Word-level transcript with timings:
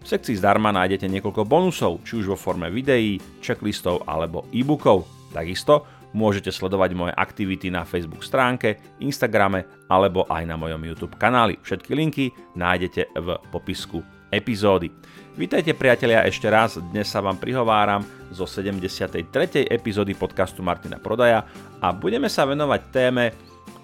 V 0.00 0.06
sekcii 0.08 0.40
zdarma 0.40 0.72
nájdete 0.72 1.06
niekoľko 1.12 1.44
bonusov, 1.44 2.00
či 2.08 2.16
už 2.16 2.32
vo 2.32 2.38
forme 2.40 2.72
videí, 2.72 3.20
checklistov 3.44 4.08
alebo 4.08 4.48
e-bookov. 4.48 5.04
Takisto 5.30 5.84
môžete 6.16 6.50
sledovať 6.50 6.90
moje 6.96 7.14
aktivity 7.14 7.70
na 7.70 7.86
Facebook 7.86 8.24
stránke, 8.26 8.98
Instagrame 9.04 9.86
alebo 9.86 10.26
aj 10.26 10.42
na 10.48 10.56
mojom 10.58 10.82
YouTube 10.82 11.14
kanáli. 11.20 11.60
Všetky 11.62 11.92
linky 11.94 12.32
nájdete 12.56 13.14
v 13.14 13.28
popisku 13.52 14.02
epizódy. 14.32 14.90
Vítajte 15.38 15.76
priatelia 15.78 16.26
ešte 16.26 16.50
raz, 16.50 16.80
dnes 16.90 17.06
sa 17.06 17.22
vám 17.22 17.38
prihováram 17.38 18.02
zo 18.34 18.48
73. 18.48 19.22
epizódy 19.70 20.16
podcastu 20.18 20.64
Martina 20.64 20.98
Prodaja 20.98 21.46
a 21.78 21.94
budeme 21.94 22.26
sa 22.26 22.46
venovať 22.48 22.80
téme, 22.90 23.30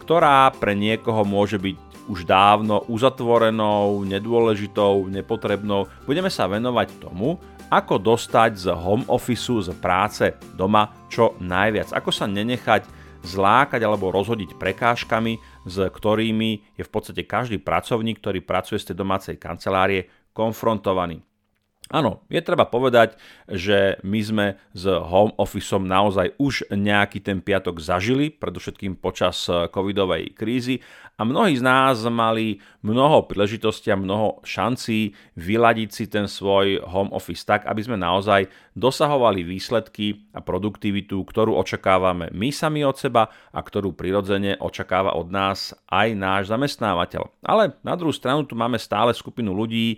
ktorá 0.03 0.51
pre 0.55 0.75
niekoho 0.75 1.23
môže 1.23 1.58
byť 1.58 1.77
už 2.07 2.27
dávno 2.27 2.87
uzatvorenou, 2.87 4.03
nedôležitou, 4.07 5.11
nepotrebnou. 5.11 5.91
Budeme 6.07 6.31
sa 6.31 6.47
venovať 6.47 7.03
tomu, 7.03 7.39
ako 7.67 7.98
dostať 7.98 8.51
z 8.55 8.67
home 8.71 9.07
office, 9.11 9.71
z 9.71 9.75
práce 9.75 10.35
doma 10.55 10.91
čo 11.11 11.35
najviac. 11.43 11.91
Ako 11.91 12.15
sa 12.15 12.31
nenechať 12.31 12.87
zlákať 13.27 13.83
alebo 13.83 14.15
rozhodiť 14.15 14.55
prekážkami, 14.55 15.67
s 15.67 15.77
ktorými 15.83 16.79
je 16.79 16.85
v 16.87 16.93
podstate 16.95 17.27
každý 17.27 17.59
pracovník, 17.59 18.23
ktorý 18.23 18.39
pracuje 18.47 18.79
z 18.79 18.95
tej 18.95 18.97
domácej 19.03 19.35
kancelárie, 19.35 20.07
konfrontovaný. 20.31 21.27
Áno, 21.87 22.27
je 22.27 22.42
treba 22.42 22.67
povedať, 22.67 23.15
že 23.47 24.03
my 24.03 24.19
sme 24.19 24.47
s 24.75 24.91
home 24.91 25.31
officeom 25.39 25.87
naozaj 25.87 26.34
už 26.34 26.67
nejaký 26.75 27.23
ten 27.23 27.39
piatok 27.39 27.79
zažili, 27.79 28.34
predovšetkým 28.34 28.98
počas 28.98 29.47
eh, 29.47 29.70
covidovej 29.70 30.34
krízy 30.34 30.83
a 31.17 31.23
mnohí 31.23 31.57
z 31.57 31.62
nás 31.62 32.03
mali 32.11 32.59
mnoho 32.83 33.25
príležitostí 33.25 33.89
a 33.89 33.97
mnoho 33.97 34.42
šancí 34.45 35.17
vyladiť 35.39 35.91
si 35.95 36.05
ten 36.11 36.27
svoj 36.29 36.83
home 36.84 37.14
office 37.14 37.47
tak, 37.47 37.64
aby 37.70 37.81
sme 37.87 37.97
naozaj 37.97 38.51
dosahovali 38.77 39.47
výsledky 39.47 40.29
a 40.37 40.45
produktivitu, 40.45 41.23
ktorú 41.23 41.57
očakávame 41.57 42.29
my 42.34 42.53
sami 42.53 42.84
od 42.84 43.01
seba 43.01 43.33
a 43.55 43.61
ktorú 43.64 43.97
prirodzene 43.97 44.61
očakáva 44.61 45.17
od 45.17 45.33
nás 45.33 45.73
aj 45.89 46.09
náš 46.19 46.42
zamestnávateľ. 46.53 47.47
Ale 47.47 47.79
na 47.81 47.95
druhú 47.97 48.12
stranu 48.12 48.45
tu 48.45 48.53
máme 48.53 48.77
stále 48.77 49.17
skupinu 49.17 49.57
ľudí, 49.57 49.97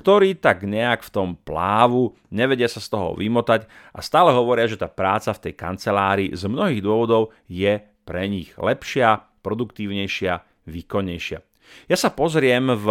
ktorí 0.00 0.40
tak 0.40 0.64
nejak 0.64 1.04
v 1.04 1.12
tom 1.12 1.28
plávu, 1.36 2.16
nevedia 2.32 2.72
sa 2.72 2.80
z 2.80 2.88
toho 2.88 3.12
vymotať 3.12 3.68
a 3.92 4.00
stále 4.00 4.32
hovoria, 4.32 4.64
že 4.64 4.80
tá 4.80 4.88
práca 4.88 5.36
v 5.36 5.42
tej 5.44 5.54
kancelárii 5.60 6.32
z 6.32 6.48
mnohých 6.48 6.80
dôvodov 6.80 7.36
je 7.44 7.84
pre 8.08 8.24
nich 8.24 8.56
lepšia, 8.56 9.28
produktívnejšia, 9.44 10.64
výkonnejšia. 10.64 11.38
Ja 11.86 11.96
sa 12.00 12.08
pozriem 12.10 12.72
v 12.72 12.88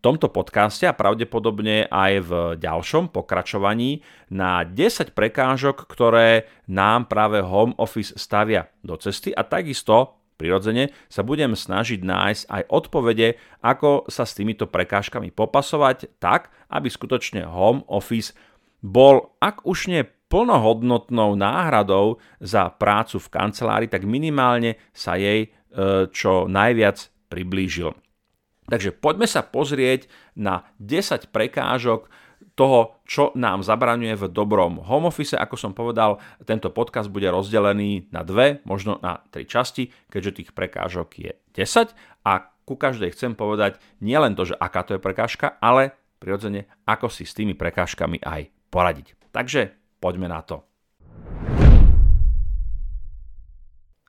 tomto 0.00 0.30
podcaste 0.30 0.86
a 0.86 0.96
pravdepodobne 0.96 1.90
aj 1.90 2.12
v 2.24 2.32
ďalšom 2.58 3.10
pokračovaní 3.10 4.02
na 4.30 4.62
10 4.62 5.12
prekážok, 5.12 5.84
ktoré 5.90 6.48
nám 6.70 7.10
práve 7.10 7.42
home 7.42 7.74
office 7.78 8.14
stavia 8.14 8.70
do 8.82 8.94
cesty 8.98 9.34
a 9.34 9.42
takisto 9.42 10.17
Prirodzene 10.38 10.94
sa 11.10 11.26
budem 11.26 11.58
snažiť 11.58 11.98
nájsť 11.98 12.42
aj 12.46 12.62
odpovede, 12.70 13.28
ako 13.58 14.06
sa 14.06 14.22
s 14.22 14.38
týmito 14.38 14.70
prekážkami 14.70 15.34
popasovať 15.34 16.14
tak, 16.22 16.54
aby 16.70 16.86
skutočne 16.86 17.42
home 17.42 17.82
office 17.90 18.38
bol, 18.78 19.34
ak 19.42 19.66
už 19.66 19.90
nie 19.90 20.06
plnohodnotnou 20.30 21.34
náhradou 21.34 22.22
za 22.38 22.70
prácu 22.70 23.18
v 23.18 23.32
kancelárii, 23.34 23.90
tak 23.90 24.06
minimálne 24.06 24.78
sa 24.94 25.18
jej 25.18 25.48
e, 25.48 25.48
čo 26.14 26.46
najviac 26.46 27.10
priblížil. 27.32 27.96
Takže 28.68 28.92
poďme 28.94 29.24
sa 29.24 29.40
pozrieť 29.40 30.06
na 30.36 30.68
10 30.78 31.32
prekážok, 31.32 32.12
toho, 32.58 32.98
čo 33.06 33.30
nám 33.38 33.62
zabraňuje 33.62 34.18
v 34.18 34.24
dobrom 34.34 34.82
home 34.82 35.06
office. 35.06 35.38
Ako 35.38 35.54
som 35.54 35.70
povedal, 35.70 36.18
tento 36.42 36.74
podcast 36.74 37.06
bude 37.06 37.30
rozdelený 37.30 38.10
na 38.10 38.26
dve, 38.26 38.58
možno 38.66 38.98
na 38.98 39.22
tri 39.30 39.46
časti, 39.46 39.94
keďže 40.10 40.42
tých 40.42 40.50
prekážok 40.50 41.08
je 41.14 41.32
10 41.54 41.94
a 42.26 42.50
ku 42.68 42.76
každej 42.76 43.16
chcem 43.16 43.32
povedať 43.32 43.80
nielen 44.04 44.36
to, 44.36 44.52
že 44.52 44.58
aká 44.60 44.84
to 44.84 44.98
je 44.98 45.00
prekážka, 45.00 45.56
ale 45.56 45.96
prirodzene, 46.20 46.68
ako 46.84 47.08
si 47.08 47.24
s 47.24 47.32
tými 47.32 47.56
prekážkami 47.56 48.20
aj 48.20 48.52
poradiť. 48.68 49.16
Takže 49.32 49.72
poďme 50.02 50.28
na 50.28 50.44
to. 50.44 50.67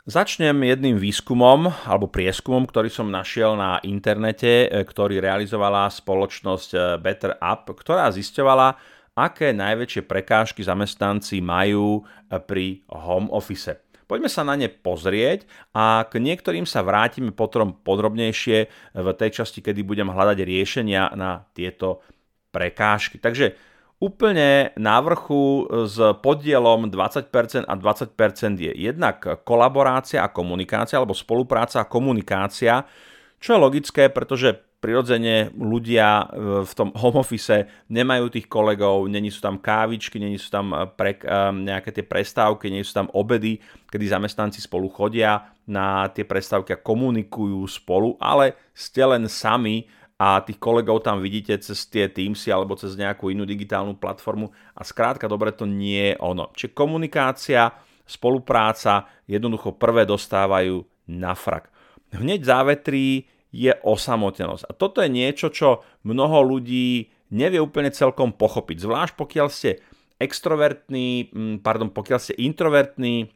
Začnem 0.09 0.65
jedným 0.65 0.97
výskumom 0.97 1.69
alebo 1.85 2.09
prieskumom, 2.09 2.65
ktorý 2.65 2.89
som 2.89 3.13
našiel 3.13 3.53
na 3.53 3.77
internete, 3.85 4.65
e, 4.65 4.81
ktorý 4.81 5.21
realizovala 5.21 5.85
spoločnosť 5.85 6.69
e, 6.73 6.79
Better 6.97 7.37
Up, 7.37 7.69
ktorá 7.69 8.09
zisťovala, 8.09 8.73
aké 9.13 9.53
najväčšie 9.53 10.09
prekážky 10.09 10.65
zamestnanci 10.65 11.45
majú 11.45 12.01
e, 12.01 12.41
pri 12.41 12.81
home 12.89 13.29
office. 13.29 13.85
Poďme 14.09 14.33
sa 14.33 14.41
na 14.41 14.57
ne 14.57 14.65
pozrieť 14.65 15.45
a 15.77 16.01
k 16.09 16.17
niektorým 16.17 16.65
sa 16.65 16.81
vrátime 16.81 17.29
potom 17.29 17.77
podrobnejšie 17.77 18.57
v 18.97 19.07
tej 19.13 19.29
časti, 19.29 19.61
kedy 19.61 19.85
budem 19.85 20.09
hľadať 20.09 20.41
riešenia 20.41 21.13
na 21.13 21.45
tieto 21.53 22.01
prekážky. 22.49 23.21
Takže 23.21 23.68
Úplne 23.99 24.71
na 24.79 24.95
vrchu 25.03 25.67
s 25.83 25.99
podielom 26.23 26.87
20% 26.87 27.67
a 27.67 27.73
20% 27.75 28.15
je 28.55 28.71
jednak 28.71 29.43
kolaborácia 29.43 30.23
a 30.23 30.31
komunikácia, 30.31 30.95
alebo 30.95 31.11
spolupráca 31.11 31.83
a 31.83 31.89
komunikácia, 31.91 32.87
čo 33.43 33.55
je 33.55 33.59
logické, 33.59 34.07
pretože 34.07 34.55
prirodzene 34.79 35.51
ľudia 35.59 36.07
e, 36.07 36.25
v 36.63 36.73
tom 36.73 36.95
home 36.95 37.19
office 37.19 37.67
nemajú 37.91 38.31
tých 38.31 38.47
kolegov, 38.47 39.11
není 39.11 39.27
sú 39.27 39.43
tam 39.43 39.59
kávičky, 39.59 40.15
není 40.17 40.39
sú 40.39 40.47
tam 40.47 40.71
e, 40.71 40.87
pre, 40.95 41.19
e, 41.19 41.27
nejaké 41.51 41.91
tie 41.91 42.07
prestávky, 42.07 42.71
nie 42.71 42.87
sú 42.87 42.95
tam 42.95 43.07
obedy, 43.11 43.59
kedy 43.91 44.07
zamestnanci 44.07 44.63
spolu 44.63 44.87
chodia 44.87 45.51
na 45.67 46.07
tie 46.15 46.23
prestávky 46.23 46.79
a 46.79 46.81
komunikujú 46.81 47.59
spolu, 47.67 48.15
ale 48.23 48.55
ste 48.71 49.03
len 49.03 49.27
sami 49.27 49.83
a 50.19 50.43
tých 50.43 50.59
kolegov 50.59 50.99
tam 50.99 51.23
vidíte 51.23 51.55
cez 51.63 51.87
tie 51.87 52.11
Teamsy 52.11 52.51
alebo 52.51 52.75
cez 52.75 52.99
nejakú 52.99 53.31
inú 53.31 53.47
digitálnu 53.47 53.95
platformu 53.95 54.51
a 54.75 54.83
skrátka 54.83 55.31
dobre 55.31 55.55
to 55.55 55.63
nie 55.63 56.11
je 56.11 56.15
ono. 56.19 56.51
Čiže 56.51 56.75
komunikácia, 56.75 57.71
spolupráca 58.03 59.07
jednoducho 59.31 59.79
prvé 59.79 60.03
dostávajú 60.03 60.83
na 61.07 61.31
frak. 61.31 61.71
Hneď 62.11 62.43
závetrí 62.43 63.31
je 63.49 63.71
osamotenosť. 63.81 64.67
A 64.67 64.71
toto 64.75 64.99
je 64.99 65.09
niečo, 65.09 65.49
čo 65.49 65.87
mnoho 66.03 66.43
ľudí 66.43 67.09
nevie 67.31 67.63
úplne 67.63 67.89
celkom 67.89 68.35
pochopiť. 68.35 68.77
Zvlášť 68.83 69.13
pokiaľ 69.15 69.47
ste 69.47 69.79
extrovertní, 70.19 71.31
mm, 71.31 71.55
pardon, 71.63 71.89
pokiaľ 71.89 72.19
ste 72.19 72.35
introvertní, 72.35 73.31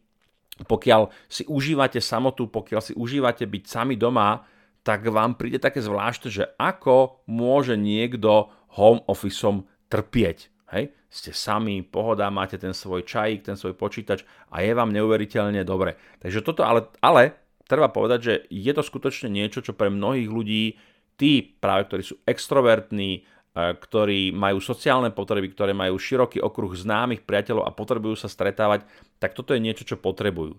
pokiaľ 0.68 1.10
si 1.32 1.48
užívate 1.48 2.04
samotu, 2.04 2.52
pokiaľ 2.52 2.82
si 2.84 2.94
užívate 2.94 3.48
byť 3.48 3.64
sami 3.66 3.96
doma, 3.96 4.44
tak 4.84 5.08
vám 5.08 5.40
príde 5.40 5.64
také 5.64 5.80
zvláštne, 5.80 6.30
že 6.30 6.46
ako 6.60 7.24
môže 7.32 7.80
niekto 7.80 8.52
home 8.76 9.00
officeom 9.08 9.64
trpieť. 9.88 10.52
Hej? 10.76 10.92
Ste 11.08 11.32
sami, 11.32 11.80
pohoda, 11.86 12.28
máte 12.34 12.60
ten 12.60 12.76
svoj 12.76 13.08
čajík, 13.08 13.48
ten 13.48 13.56
svoj 13.56 13.80
počítač 13.80 14.28
a 14.52 14.60
je 14.60 14.76
vám 14.76 14.92
neuveriteľne 14.92 15.64
dobre. 15.64 15.96
Takže 16.20 16.44
toto 16.44 16.68
ale, 16.68 16.92
ale 17.00 17.38
treba 17.64 17.88
povedať, 17.88 18.20
že 18.20 18.34
je 18.52 18.72
to 18.76 18.84
skutočne 18.84 19.32
niečo, 19.32 19.64
čo 19.64 19.78
pre 19.78 19.88
mnohých 19.88 20.30
ľudí, 20.30 20.76
tí 21.16 21.42
práve, 21.42 21.88
ktorí 21.88 22.04
sú 22.04 22.16
extrovertní, 22.26 23.12
e, 23.14 23.20
ktorí 23.56 24.34
majú 24.34 24.58
sociálne 24.60 25.14
potreby, 25.14 25.54
ktoré 25.54 25.72
majú 25.72 26.02
široký 26.02 26.42
okruh 26.42 26.74
známych 26.74 27.24
priateľov 27.24 27.70
a 27.70 27.76
potrebujú 27.76 28.18
sa 28.18 28.28
stretávať, 28.28 28.84
tak 29.22 29.38
toto 29.38 29.54
je 29.54 29.62
niečo, 29.62 29.86
čo 29.86 30.02
potrebujú. 30.02 30.58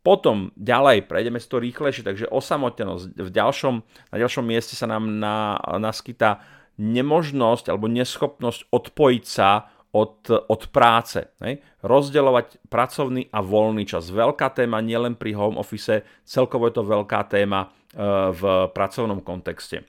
Potom 0.00 0.48
ďalej, 0.56 1.04
prejdeme 1.04 1.36
si 1.36 1.48
to 1.48 1.60
rýchlejšie, 1.60 2.00
takže 2.00 2.32
osamotenosť. 2.32 3.20
V 3.20 3.30
ďalšom, 3.30 3.74
na 3.84 4.16
ďalšom 4.16 4.44
mieste 4.48 4.72
sa 4.72 4.88
nám 4.88 5.20
na, 5.20 5.60
naskytá 5.76 6.40
nemožnosť 6.80 7.68
alebo 7.68 7.92
neschopnosť 7.92 8.72
odpojiť 8.72 9.24
sa 9.28 9.68
od, 9.92 10.24
od 10.48 10.62
práce. 10.72 11.20
Hej? 11.44 11.60
Rozdeľovať 11.84 12.64
pracovný 12.72 13.28
a 13.28 13.44
voľný 13.44 13.84
čas. 13.84 14.08
Veľká 14.08 14.56
téma 14.56 14.80
nielen 14.80 15.20
pri 15.20 15.36
home 15.36 15.60
office, 15.60 16.00
celkovo 16.24 16.70
je 16.70 16.80
to 16.80 16.84
veľká 16.86 17.20
téma 17.28 17.66
e, 17.66 17.68
v 18.32 18.42
pracovnom 18.72 19.20
kontexte. 19.20 19.84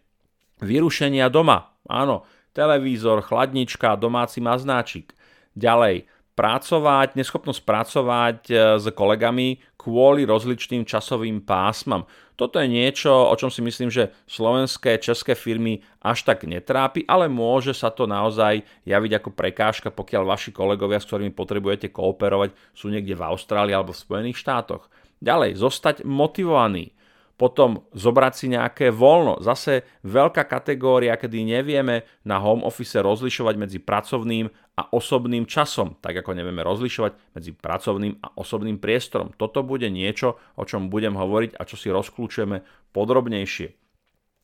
Vyrušenia 0.60 1.32
doma. 1.32 1.72
Áno, 1.88 2.28
televízor, 2.52 3.24
chladnička, 3.24 3.96
domáci 3.96 4.44
maznáčik. 4.44 5.16
Ďalej, 5.56 6.08
pracovať, 6.42 7.14
neschopnosť 7.14 7.62
pracovať 7.62 8.38
e, 8.50 8.54
s 8.82 8.90
kolegami 8.98 9.62
kvôli 9.78 10.26
rozličným 10.26 10.90
časovým 10.90 11.46
pásmam. 11.46 12.10
Toto 12.34 12.58
je 12.58 12.66
niečo, 12.66 13.14
o 13.14 13.38
čom 13.38 13.54
si 13.54 13.62
myslím, 13.62 13.94
že 13.94 14.10
slovenské, 14.26 14.98
české 14.98 15.38
firmy 15.38 15.86
až 16.02 16.26
tak 16.26 16.50
netrápi, 16.50 17.06
ale 17.06 17.30
môže 17.30 17.78
sa 17.78 17.94
to 17.94 18.10
naozaj 18.10 18.66
javiť 18.90 19.12
ako 19.22 19.30
prekážka, 19.38 19.94
pokiaľ 19.94 20.26
vaši 20.26 20.50
kolegovia, 20.50 20.98
s 20.98 21.06
ktorými 21.06 21.30
potrebujete 21.30 21.94
kooperovať, 21.94 22.58
sú 22.74 22.90
niekde 22.90 23.14
v 23.14 23.22
Austrálii 23.22 23.78
alebo 23.78 23.94
v 23.94 24.02
Spojených 24.02 24.42
štátoch. 24.42 24.90
Ďalej, 25.22 25.62
zostať 25.62 26.02
motivovaný 26.02 26.98
potom 27.42 27.90
zobrať 27.98 28.34
si 28.38 28.46
nejaké 28.54 28.94
voľno. 28.94 29.42
Zase 29.42 29.98
veľká 30.06 30.46
kategória, 30.46 31.18
kedy 31.18 31.42
nevieme 31.42 32.06
na 32.22 32.38
home 32.38 32.62
office 32.62 33.02
rozlišovať 33.02 33.56
medzi 33.58 33.82
pracovným 33.82 34.46
a 34.78 34.86
osobným 34.94 35.50
časom, 35.50 35.98
tak 35.98 36.22
ako 36.22 36.38
nevieme 36.38 36.62
rozlišovať 36.62 37.34
medzi 37.34 37.58
pracovným 37.58 38.22
a 38.22 38.38
osobným 38.38 38.78
priestorom. 38.78 39.34
Toto 39.34 39.66
bude 39.66 39.90
niečo, 39.90 40.38
o 40.54 40.64
čom 40.70 40.94
budem 40.94 41.18
hovoriť 41.18 41.58
a 41.58 41.66
čo 41.66 41.82
si 41.82 41.90
rozklúčujeme 41.90 42.62
podrobnejšie. 42.94 43.81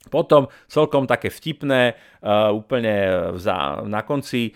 Potom 0.07 0.47
celkom 0.67 1.05
také 1.05 1.27
vtipné, 1.29 1.93
uh, 1.93 2.49
úplne 2.51 2.93
za, 3.37 3.83
na 3.85 4.01
konci 4.01 4.55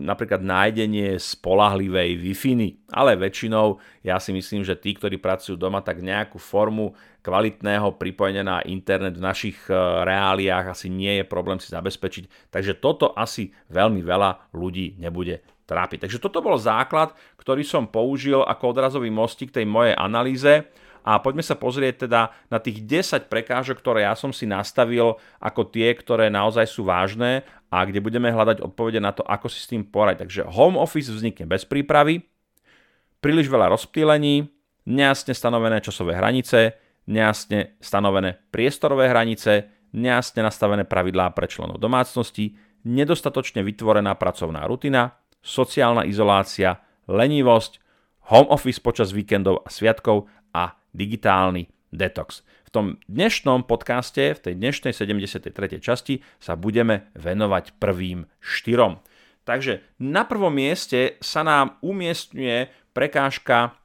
napríklad 0.00 0.40
nájdenie 0.40 1.18
spolahlivej 1.20 2.18
Wi-Fi, 2.18 2.54
ale 2.94 3.18
väčšinou 3.18 3.78
ja 4.06 4.16
si 4.18 4.30
myslím, 4.32 4.62
že 4.62 4.78
tí, 4.78 4.94
ktorí 4.94 5.18
pracujú 5.18 5.58
doma, 5.58 5.84
tak 5.84 6.00
nejakú 6.00 6.38
formu 6.40 6.94
kvalitného 7.24 7.96
pripojenia 7.96 8.44
na 8.44 8.58
internet 8.68 9.16
v 9.16 9.24
našich 9.24 9.58
uh, 9.68 10.04
reáliách 10.04 10.76
asi 10.76 10.92
nie 10.92 11.20
je 11.20 11.24
problém 11.24 11.56
si 11.58 11.72
zabezpečiť. 11.72 12.52
Takže 12.52 12.78
toto 12.78 13.16
asi 13.16 13.52
veľmi 13.72 14.04
veľa 14.04 14.52
ľudí 14.52 15.00
nebude 15.00 15.40
trápiť. 15.64 16.04
Takže 16.04 16.20
toto 16.20 16.44
bol 16.44 16.60
základ, 16.60 17.16
ktorý 17.40 17.64
som 17.64 17.88
použil 17.88 18.44
ako 18.44 18.76
odrazový 18.76 19.08
mostík 19.08 19.48
tej 19.48 19.64
mojej 19.64 19.96
analýze 19.96 20.68
a 21.04 21.20
poďme 21.20 21.44
sa 21.44 21.52
pozrieť 21.52 22.08
teda 22.08 22.32
na 22.48 22.56
tých 22.56 22.80
10 22.80 23.28
prekážok, 23.28 23.84
ktoré 23.84 24.08
ja 24.08 24.16
som 24.16 24.32
si 24.32 24.48
nastavil 24.48 25.20
ako 25.36 25.68
tie, 25.68 25.92
ktoré 25.92 26.32
naozaj 26.32 26.64
sú 26.64 26.88
vážne 26.88 27.44
a 27.68 27.84
kde 27.84 28.00
budeme 28.00 28.32
hľadať 28.32 28.64
odpovede 28.64 29.04
na 29.04 29.12
to, 29.12 29.20
ako 29.20 29.52
si 29.52 29.60
s 29.60 29.68
tým 29.68 29.84
porať. 29.84 30.24
Takže 30.24 30.48
home 30.48 30.80
office 30.80 31.12
vznikne 31.12 31.44
bez 31.44 31.68
prípravy, 31.68 32.24
príliš 33.20 33.52
veľa 33.52 33.68
rozptýlení, 33.76 34.48
nejasne 34.88 35.36
stanovené 35.36 35.84
časové 35.84 36.16
hranice, 36.16 36.80
nejasne 37.04 37.76
stanovené 37.84 38.40
priestorové 38.48 39.12
hranice, 39.12 39.68
nejasne 39.92 40.40
nastavené 40.40 40.88
pravidlá 40.88 41.36
pre 41.36 41.44
členov 41.44 41.76
domácnosti, 41.76 42.56
nedostatočne 42.88 43.60
vytvorená 43.60 44.16
pracovná 44.16 44.64
rutina, 44.64 45.20
sociálna 45.44 46.08
izolácia, 46.08 46.80
lenivosť, 47.08 47.80
home 48.32 48.48
office 48.48 48.80
počas 48.80 49.12
víkendov 49.12 49.64
a 49.64 49.68
sviatkov 49.68 50.32
digitálny 50.94 51.68
detox. 51.92 52.46
V 52.66 52.70
tom 52.70 52.86
dnešnom 53.06 53.66
podcaste, 53.66 54.34
v 54.34 54.40
tej 54.40 54.54
dnešnej 54.58 54.94
73. 54.94 55.50
časti 55.78 56.22
sa 56.38 56.54
budeme 56.58 57.10
venovať 57.14 57.78
prvým 57.78 58.26
štyrom. 58.42 58.98
Takže 59.44 59.84
na 60.00 60.24
prvom 60.24 60.50
mieste 60.50 61.20
sa 61.20 61.44
nám 61.44 61.76
umiestňuje 61.84 62.90
prekážka, 62.96 63.76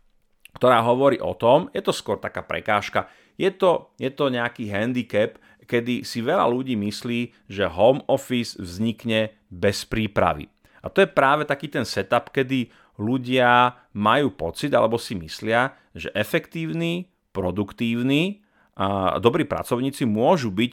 ktorá 0.55 0.81
hovorí 0.81 1.19
o 1.19 1.35
tom, 1.35 1.67
je 1.75 1.83
to 1.83 1.93
skôr 1.93 2.17
taká 2.17 2.41
prekážka, 2.41 3.11
je 3.35 3.51
to, 3.51 3.91
je 3.99 4.09
to 4.09 4.31
nejaký 4.31 4.71
handicap, 4.71 5.37
kedy 5.69 6.01
si 6.01 6.25
veľa 6.25 6.49
ľudí 6.49 6.73
myslí, 6.73 7.45
že 7.45 7.69
home 7.69 8.01
office 8.09 8.57
vznikne 8.57 9.37
bez 9.53 9.85
prípravy. 9.85 10.49
A 10.81 10.87
to 10.87 11.03
je 11.03 11.11
práve 11.11 11.45
taký 11.45 11.69
ten 11.69 11.83
setup, 11.85 12.31
kedy 12.33 12.71
ľudia 12.99 13.79
majú 13.95 14.35
pocit 14.35 14.75
alebo 14.75 14.99
si 14.99 15.15
myslia, 15.15 15.71
že 15.95 16.11
efektívni, 16.11 17.07
produktívni 17.31 18.43
a 18.75 19.15
dobrí 19.17 19.47
pracovníci 19.47 20.03
môžu 20.03 20.51
byť 20.51 20.71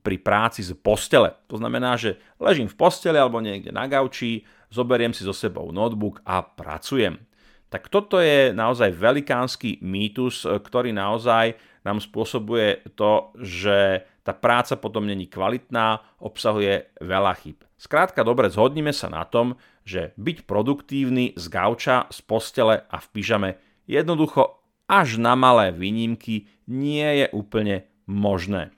pri 0.00 0.16
práci 0.20 0.64
z 0.64 0.72
postele. 0.76 1.36
To 1.52 1.56
znamená, 1.60 1.96
že 2.00 2.16
ležím 2.40 2.68
v 2.68 2.76
postele 2.76 3.20
alebo 3.20 3.40
niekde 3.40 3.72
na 3.72 3.84
gauči, 3.88 4.44
zoberiem 4.72 5.12
si 5.12 5.24
so 5.24 5.36
sebou 5.36 5.68
notebook 5.68 6.20
a 6.24 6.40
pracujem. 6.40 7.20
Tak 7.68 7.88
toto 7.88 8.20
je 8.20 8.52
naozaj 8.52 8.92
velikánsky 8.92 9.80
mýtus, 9.80 10.44
ktorý 10.44 10.92
naozaj 10.92 11.56
nám 11.88 12.04
spôsobuje 12.04 12.84
to, 12.96 13.32
že 13.40 14.04
tá 14.22 14.36
práca 14.36 14.76
potom 14.76 15.08
není 15.08 15.26
kvalitná, 15.26 15.98
obsahuje 16.20 16.92
veľa 17.00 17.32
chyb. 17.40 17.58
Skrátka 17.80 18.22
dobre, 18.22 18.52
zhodníme 18.52 18.94
sa 18.94 19.10
na 19.10 19.24
tom, 19.26 19.56
že 19.82 20.14
byť 20.16 20.46
produktívny 20.46 21.34
z 21.34 21.44
gauča, 21.50 22.06
z 22.08 22.18
postele 22.22 22.86
a 22.86 22.96
v 23.02 23.06
pyžame 23.10 23.50
jednoducho 23.86 24.62
až 24.86 25.18
na 25.18 25.34
malé 25.34 25.72
výnimky 25.72 26.46
nie 26.68 27.24
je 27.24 27.26
úplne 27.32 27.88
možné. 28.06 28.70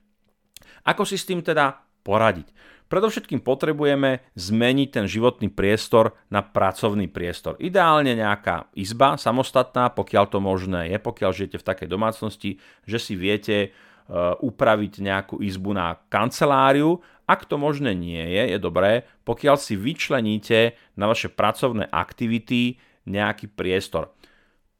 Ako 0.84 1.08
si 1.08 1.16
s 1.16 1.28
tým 1.28 1.40
teda 1.40 1.80
poradiť? 2.04 2.52
Predovšetkým 2.84 3.40
potrebujeme 3.40 4.20
zmeniť 4.36 4.88
ten 4.92 5.04
životný 5.08 5.48
priestor 5.48 6.14
na 6.28 6.44
pracovný 6.44 7.08
priestor. 7.08 7.56
Ideálne 7.56 8.12
nejaká 8.12 8.70
izba 8.76 9.16
samostatná, 9.16 9.88
pokiaľ 9.90 10.24
to 10.28 10.38
možné 10.38 10.92
je, 10.92 10.98
pokiaľ 11.00 11.30
žijete 11.32 11.58
v 11.58 11.68
takej 11.74 11.88
domácnosti, 11.88 12.50
že 12.84 12.98
si 13.00 13.16
viete 13.16 13.72
upraviť 14.40 15.00
nejakú 15.00 15.40
izbu 15.40 15.72
na 15.72 15.96
kanceláriu. 16.12 17.00
Ak 17.24 17.48
to 17.48 17.56
možné 17.56 17.96
nie 17.96 18.20
je, 18.20 18.52
je 18.52 18.58
dobré, 18.60 19.08
pokiaľ 19.24 19.56
si 19.56 19.80
vyčleníte 19.80 20.76
na 21.00 21.08
vaše 21.08 21.32
pracovné 21.32 21.88
aktivity 21.88 22.76
nejaký 23.08 23.48
priestor. 23.48 24.12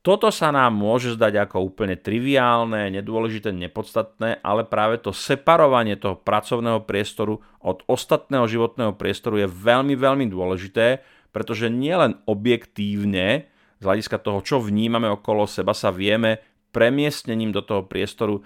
Toto 0.04 0.28
sa 0.28 0.52
nám 0.52 0.76
môže 0.76 1.16
zdať 1.16 1.48
ako 1.48 1.64
úplne 1.64 1.96
triviálne, 1.96 2.92
nedôležité, 2.92 3.56
nepodstatné, 3.56 4.44
ale 4.44 4.68
práve 4.68 5.00
to 5.00 5.16
separovanie 5.16 5.96
toho 5.96 6.20
pracovného 6.20 6.84
priestoru 6.84 7.40
od 7.64 7.80
ostatného 7.88 8.44
životného 8.44 8.92
priestoru 9.00 9.40
je 9.40 9.48
veľmi, 9.48 9.96
veľmi 9.96 10.28
dôležité, 10.28 11.00
pretože 11.32 11.72
nielen 11.72 12.20
objektívne, 12.28 13.48
z 13.80 13.82
hľadiska 13.82 14.20
toho, 14.20 14.44
čo 14.44 14.60
vnímame 14.60 15.08
okolo 15.08 15.48
seba, 15.48 15.72
sa 15.72 15.88
vieme 15.88 16.44
premiestnením 16.76 17.56
do 17.56 17.64
toho 17.64 17.88
priestoru 17.88 18.44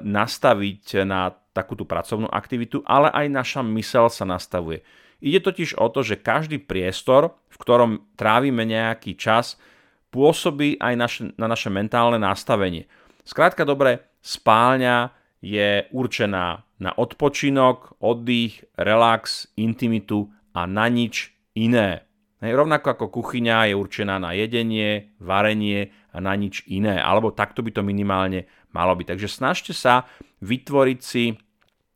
nastaviť 0.00 1.04
na 1.04 1.34
takúto 1.52 1.84
pracovnú 1.84 2.30
aktivitu, 2.30 2.80
ale 2.86 3.10
aj 3.10 3.26
naša 3.28 3.60
mysel 3.76 4.08
sa 4.08 4.24
nastavuje. 4.24 4.80
Ide 5.20 5.44
totiž 5.44 5.76
o 5.76 5.92
to, 5.92 6.00
že 6.00 6.22
každý 6.22 6.62
priestor, 6.62 7.36
v 7.52 7.56
ktorom 7.60 7.90
trávime 8.16 8.64
nejaký 8.64 9.20
čas, 9.20 9.60
pôsobí 10.08 10.80
aj 10.80 10.94
naše, 10.96 11.22
na 11.36 11.46
naše 11.46 11.68
mentálne 11.68 12.16
nastavenie. 12.16 12.88
Skrátka 13.22 13.68
dobre, 13.68 14.16
spálňa 14.24 15.12
je 15.44 15.84
určená 15.92 16.64
na 16.80 16.90
odpočinok, 16.96 18.00
oddych, 18.00 18.64
relax, 18.80 19.52
intimitu 19.60 20.32
a 20.56 20.64
na 20.64 20.88
nič 20.88 21.36
iné. 21.52 22.08
Hej, 22.40 22.56
rovnako 22.56 22.96
ako 22.96 23.20
kuchyňa 23.20 23.68
je 23.68 23.74
určená 23.76 24.16
na 24.16 24.32
jedenie, 24.32 25.12
varenie 25.20 25.92
a 26.08 26.24
na 26.24 26.32
nič 26.32 26.64
iné. 26.72 26.96
Alebo 26.96 27.36
takto 27.36 27.60
by 27.60 27.68
to 27.76 27.84
minimálne 27.84 28.48
malo 28.70 28.94
byť. 28.94 29.16
Takže 29.16 29.28
snažte 29.28 29.72
sa 29.74 30.06
vytvoriť 30.40 30.98
si 31.00 31.36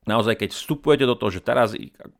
naozaj 0.04 0.36
keď 0.36 0.50
vstupujete 0.52 1.04
do 1.08 1.16
toho, 1.16 1.32
že 1.32 1.44
teraz, 1.44 1.72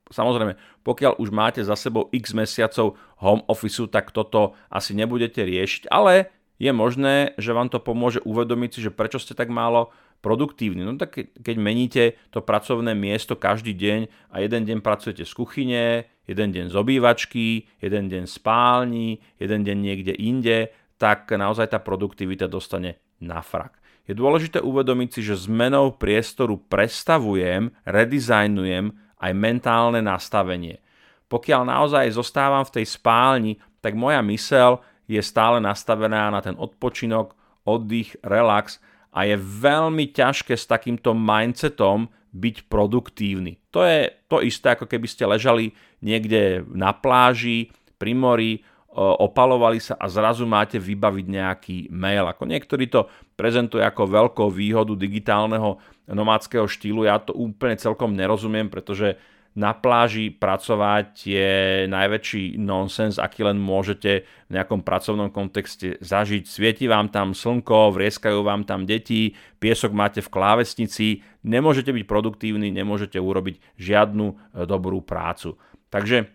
samozrejme, 0.09 0.57
pokiaľ 0.85 1.21
už 1.21 1.29
máte 1.31 1.61
za 1.61 1.77
sebou 1.77 2.09
x 2.13 2.33
mesiacov 2.33 2.97
home 3.21 3.45
office, 3.49 3.85
tak 3.93 4.11
toto 4.11 4.57
asi 4.73 4.97
nebudete 4.97 5.45
riešiť, 5.45 5.89
ale 5.93 6.33
je 6.57 6.71
možné, 6.73 7.37
že 7.37 7.53
vám 7.53 7.69
to 7.69 7.83
pomôže 7.83 8.23
uvedomiť 8.25 8.71
si, 8.73 8.81
že 8.89 8.95
prečo 8.95 9.21
ste 9.21 9.37
tak 9.37 9.51
málo 9.51 9.93
produktívni. 10.25 10.87
No 10.87 10.97
tak 10.97 11.37
keď 11.37 11.57
meníte 11.61 12.17
to 12.33 12.41
pracovné 12.41 12.97
miesto 12.97 13.37
každý 13.37 13.77
deň 13.77 14.33
a 14.33 14.41
jeden 14.41 14.65
deň 14.65 14.79
pracujete 14.81 15.29
z 15.29 15.33
kuchyne, 15.37 16.09
jeden 16.25 16.49
deň 16.57 16.73
z 16.73 16.75
obývačky, 16.79 17.69
jeden 17.85 18.09
deň 18.09 18.25
spálni, 18.25 19.21
jeden 19.37 19.61
deň 19.61 19.77
niekde 19.77 20.13
inde, 20.17 20.73
tak 20.97 21.29
naozaj 21.29 21.69
tá 21.69 21.79
produktivita 21.83 22.49
dostane 22.49 22.97
na 23.21 23.45
frak 23.45 23.84
je 24.05 24.13
dôležité 24.13 24.61
uvedomiť 24.61 25.09
si, 25.17 25.21
že 25.25 25.49
zmenou 25.49 25.97
priestoru 25.97 26.61
prestavujem, 26.61 27.73
redizajnujem 27.89 28.93
aj 29.17 29.33
mentálne 29.33 30.05
nastavenie. 30.05 30.85
Pokiaľ 31.33 31.63
naozaj 31.65 32.13
zostávam 32.13 32.63
v 32.69 32.75
tej 32.81 32.87
spálni, 32.87 33.53
tak 33.81 33.97
moja 33.97 34.21
mysel 34.29 34.85
je 35.09 35.21
stále 35.25 35.61
nastavená 35.61 36.29
na 36.29 36.45
ten 36.45 36.57
odpočinok, 36.57 37.33
oddych, 37.65 38.17
relax 38.21 38.77
a 39.13 39.25
je 39.25 39.41
veľmi 39.41 40.13
ťažké 40.13 40.53
s 40.53 40.69
takýmto 40.69 41.17
mindsetom 41.17 42.13
byť 42.35 42.57
produktívny. 42.69 43.57
To 43.73 43.87
je 43.87 44.11
to 44.27 44.43
isté, 44.45 44.75
ako 44.75 44.91
keby 44.91 45.07
ste 45.09 45.25
ležali 45.25 45.73
niekde 46.05 46.67
na 46.69 46.93
pláži, 46.93 47.73
pri 47.95 48.13
mori, 48.13 48.53
opalovali 48.95 49.83
sa 49.83 49.99
a 49.99 50.07
zrazu 50.07 50.47
máte 50.47 50.79
vybaviť 50.79 51.27
nejaký 51.27 51.77
mail. 51.91 52.31
Ako 52.31 52.47
niektorí 52.47 52.87
to 52.87 53.11
prezentujú 53.35 53.83
ako 53.83 54.07
veľkou 54.07 54.49
výhodu 54.55 54.95
digitálneho 54.95 55.83
nomádskeho 56.07 56.71
štýlu, 56.71 57.03
ja 57.03 57.19
to 57.19 57.35
úplne 57.35 57.75
celkom 57.75 58.15
nerozumiem, 58.15 58.71
pretože 58.71 59.19
na 59.55 59.71
pláži 59.71 60.35
pracovať 60.35 61.11
je 61.31 61.53
najväčší 61.87 62.59
nonsens, 62.59 63.23
aký 63.23 63.47
len 63.47 63.55
môžete 63.55 64.27
v 64.51 64.55
nejakom 64.59 64.83
pracovnom 64.83 65.31
kontexte 65.31 65.95
zažiť. 66.03 66.43
Svieti 66.43 66.91
vám 66.91 67.07
tam 67.07 67.39
slnko, 67.39 67.95
vrieskajú 67.95 68.43
vám 68.43 68.67
tam 68.67 68.83
deti, 68.83 69.39
piesok 69.63 69.95
máte 69.95 70.27
v 70.27 70.33
klávesnici, 70.35 71.23
nemôžete 71.47 71.95
byť 71.95 72.03
produktívni, 72.03 72.75
nemôžete 72.75 73.15
urobiť 73.15 73.79
žiadnu 73.79 74.27
e, 74.27 74.35
dobrú 74.67 75.07
prácu. 75.07 75.55
Takže 75.87 76.35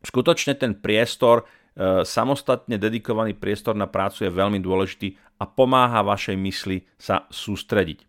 skutočne 0.00 0.56
ten 0.56 0.72
priestor, 0.72 1.44
samostatne 2.06 2.78
dedikovaný 2.78 3.34
priestor 3.34 3.74
na 3.74 3.90
prácu 3.90 4.26
je 4.26 4.30
veľmi 4.30 4.62
dôležitý 4.62 5.18
a 5.42 5.44
pomáha 5.44 6.06
vašej 6.06 6.38
mysli 6.38 6.86
sa 6.94 7.26
sústrediť. 7.28 8.06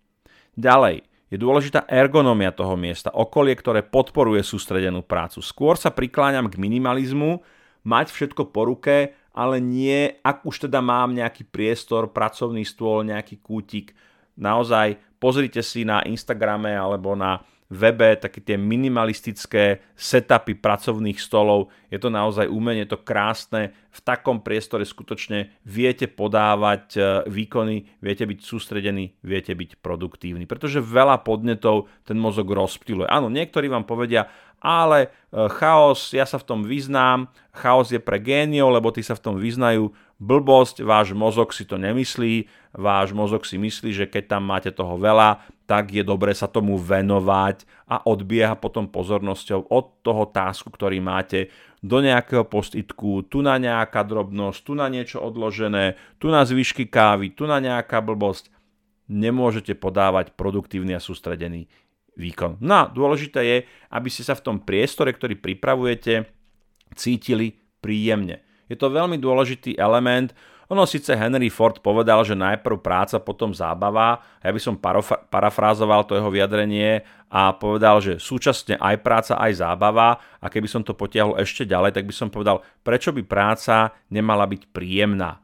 Ďalej, 0.54 1.04
je 1.34 1.38
dôležitá 1.42 1.90
ergonomia 1.90 2.54
toho 2.54 2.78
miesta, 2.78 3.10
okolie, 3.10 3.58
ktoré 3.58 3.82
podporuje 3.82 4.46
sústredenú 4.46 5.02
prácu. 5.02 5.42
Skôr 5.42 5.76
sa 5.76 5.90
prikláňam 5.90 6.48
k 6.48 6.62
minimalizmu, 6.62 7.42
mať 7.84 8.14
všetko 8.14 8.54
po 8.54 8.70
ruke, 8.70 9.18
ale 9.36 9.60
nie, 9.60 10.16
ak 10.24 10.46
už 10.48 10.70
teda 10.70 10.80
mám 10.80 11.12
nejaký 11.12 11.50
priestor, 11.50 12.14
pracovný 12.14 12.64
stôl, 12.64 13.04
nejaký 13.04 13.42
kútik. 13.44 13.98
Naozaj 14.40 15.20
pozrite 15.20 15.60
si 15.60 15.84
na 15.84 16.06
Instagrame 16.06 16.72
alebo 16.72 17.18
na 17.18 17.42
webe, 17.76 18.16
také 18.16 18.40
tie 18.40 18.56
minimalistické 18.56 19.84
setupy 19.94 20.56
pracovných 20.56 21.20
stolov. 21.20 21.70
Je 21.92 22.00
to 22.00 22.08
naozaj 22.08 22.48
umenie, 22.48 22.88
to 22.88 22.96
krásne. 22.96 23.76
V 23.92 24.00
takom 24.00 24.40
priestore 24.40 24.88
skutočne 24.88 25.52
viete 25.68 26.08
podávať 26.08 26.86
e, 26.96 27.00
výkony, 27.28 28.00
viete 28.00 28.24
byť 28.24 28.40
sústredení, 28.40 29.20
viete 29.22 29.52
byť 29.52 29.84
produktívni. 29.84 30.48
Pretože 30.48 30.80
veľa 30.80 31.22
podnetov 31.28 31.92
ten 32.08 32.16
mozog 32.16 32.48
rozptiluje. 32.48 33.12
Áno, 33.12 33.28
niektorí 33.28 33.68
vám 33.68 33.84
povedia, 33.84 34.32
ale 34.66 35.14
e, 35.30 35.48
chaos, 35.62 36.10
ja 36.16 36.26
sa 36.26 36.42
v 36.42 36.48
tom 36.48 36.60
vyznám, 36.66 37.30
chaos 37.54 37.94
je 37.94 38.02
pre 38.02 38.18
géniov, 38.18 38.74
lebo 38.74 38.90
tí 38.90 39.06
sa 39.06 39.14
v 39.14 39.24
tom 39.24 39.36
vyznajú. 39.38 39.94
Blbosť, 40.16 40.80
váš 40.80 41.12
mozog 41.12 41.52
si 41.52 41.68
to 41.68 41.76
nemyslí, 41.76 42.48
váš 42.72 43.12
mozog 43.12 43.44
si 43.44 43.60
myslí, 43.60 43.92
že 43.92 44.06
keď 44.08 44.40
tam 44.40 44.48
máte 44.48 44.72
toho 44.72 44.96
veľa, 44.96 45.44
tak 45.68 45.92
je 45.92 46.08
dobre 46.08 46.32
sa 46.32 46.48
tomu 46.48 46.80
venovať 46.80 47.68
a 47.84 48.00
odbieha 48.00 48.56
potom 48.56 48.88
pozornosťou 48.88 49.68
od 49.68 49.86
toho 50.08 50.24
tásku, 50.32 50.72
ktorý 50.72 51.04
máte 51.04 51.52
do 51.84 52.00
nejakého 52.00 52.48
postitku, 52.48 53.28
tu 53.28 53.44
na 53.44 53.60
nejaká 53.60 54.08
drobnosť, 54.08 54.58
tu 54.64 54.74
na 54.74 54.88
niečo 54.88 55.20
odložené, 55.20 56.00
tu 56.18 56.32
na 56.32 56.48
zvyšky 56.48 56.88
kávy, 56.88 57.36
tu 57.36 57.44
na 57.44 57.60
nejaká 57.60 58.00
blbosť. 58.00 58.50
Nemôžete 59.12 59.78
podávať 59.78 60.34
produktívny 60.34 60.98
a 60.98 61.04
sústredený 61.04 61.70
výkon. 62.16 62.58
No 62.64 62.88
a 62.88 62.90
dôležité 62.90 63.40
je, 63.44 63.58
aby 63.92 64.10
ste 64.10 64.24
sa 64.26 64.34
v 64.34 64.48
tom 64.48 64.58
priestore, 64.64 65.12
ktorý 65.12 65.38
pripravujete, 65.38 66.26
cítili 66.98 67.60
príjemne. 67.84 68.42
Je 68.66 68.76
to 68.78 68.90
veľmi 68.90 69.22
dôležitý 69.22 69.78
element, 69.78 70.34
ono 70.66 70.90
síce 70.90 71.14
Henry 71.14 71.54
Ford 71.54 71.78
povedal, 71.78 72.26
že 72.26 72.34
najprv 72.34 72.82
práca, 72.82 73.22
potom 73.22 73.54
zábava. 73.54 74.26
Ja 74.42 74.50
by 74.50 74.58
som 74.58 74.82
parafrázoval 75.30 76.10
to 76.10 76.18
jeho 76.18 76.34
vyjadrenie 76.34 77.06
a 77.30 77.54
povedal, 77.54 78.02
že 78.02 78.18
súčasne 78.18 78.74
aj 78.82 78.96
práca, 79.06 79.38
aj 79.38 79.62
zábava. 79.62 80.18
A 80.42 80.50
keby 80.50 80.66
som 80.66 80.82
to 80.82 80.98
potiahol 80.98 81.38
ešte 81.38 81.70
ďalej, 81.70 81.94
tak 81.94 82.10
by 82.10 82.14
som 82.18 82.34
povedal, 82.34 82.66
prečo 82.82 83.14
by 83.14 83.22
práca 83.22 83.94
nemala 84.10 84.50
byť 84.50 84.74
príjemná. 84.74 85.38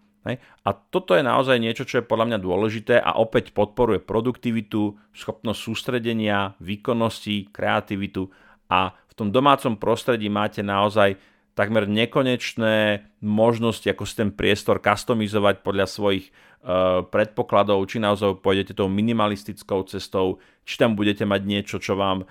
A 0.65 0.69
toto 0.73 1.17
je 1.17 1.25
naozaj 1.25 1.57
niečo, 1.57 1.85
čo 1.85 2.01
je 2.01 2.09
podľa 2.09 2.33
mňa 2.33 2.39
dôležité 2.41 2.95
a 3.01 3.17
opäť 3.17 3.53
podporuje 3.57 4.01
produktivitu, 4.01 4.97
schopnosť 5.17 5.57
sústredenia, 5.57 6.53
výkonnosti, 6.61 7.49
kreativitu 7.49 8.29
a 8.69 8.93
v 8.93 9.13
tom 9.17 9.33
domácom 9.33 9.81
prostredí 9.81 10.29
máte 10.29 10.61
naozaj 10.61 11.17
takmer 11.53 11.87
nekonečné 11.87 13.05
možnosti, 13.21 13.85
ako 13.85 14.03
si 14.07 14.13
ten 14.15 14.29
priestor 14.31 14.79
customizovať 14.79 15.61
podľa 15.61 15.87
svojich 15.87 16.31
uh, 16.31 17.03
predpokladov, 17.05 17.83
či 17.91 17.99
naozaj 17.99 18.39
pôjdete 18.39 18.73
tou 18.73 18.87
minimalistickou 18.87 19.83
cestou, 19.87 20.39
či 20.63 20.79
tam 20.79 20.95
budete 20.95 21.27
mať 21.27 21.41
niečo, 21.43 21.77
čo 21.77 21.99
vám 21.99 22.23
uh, 22.23 22.29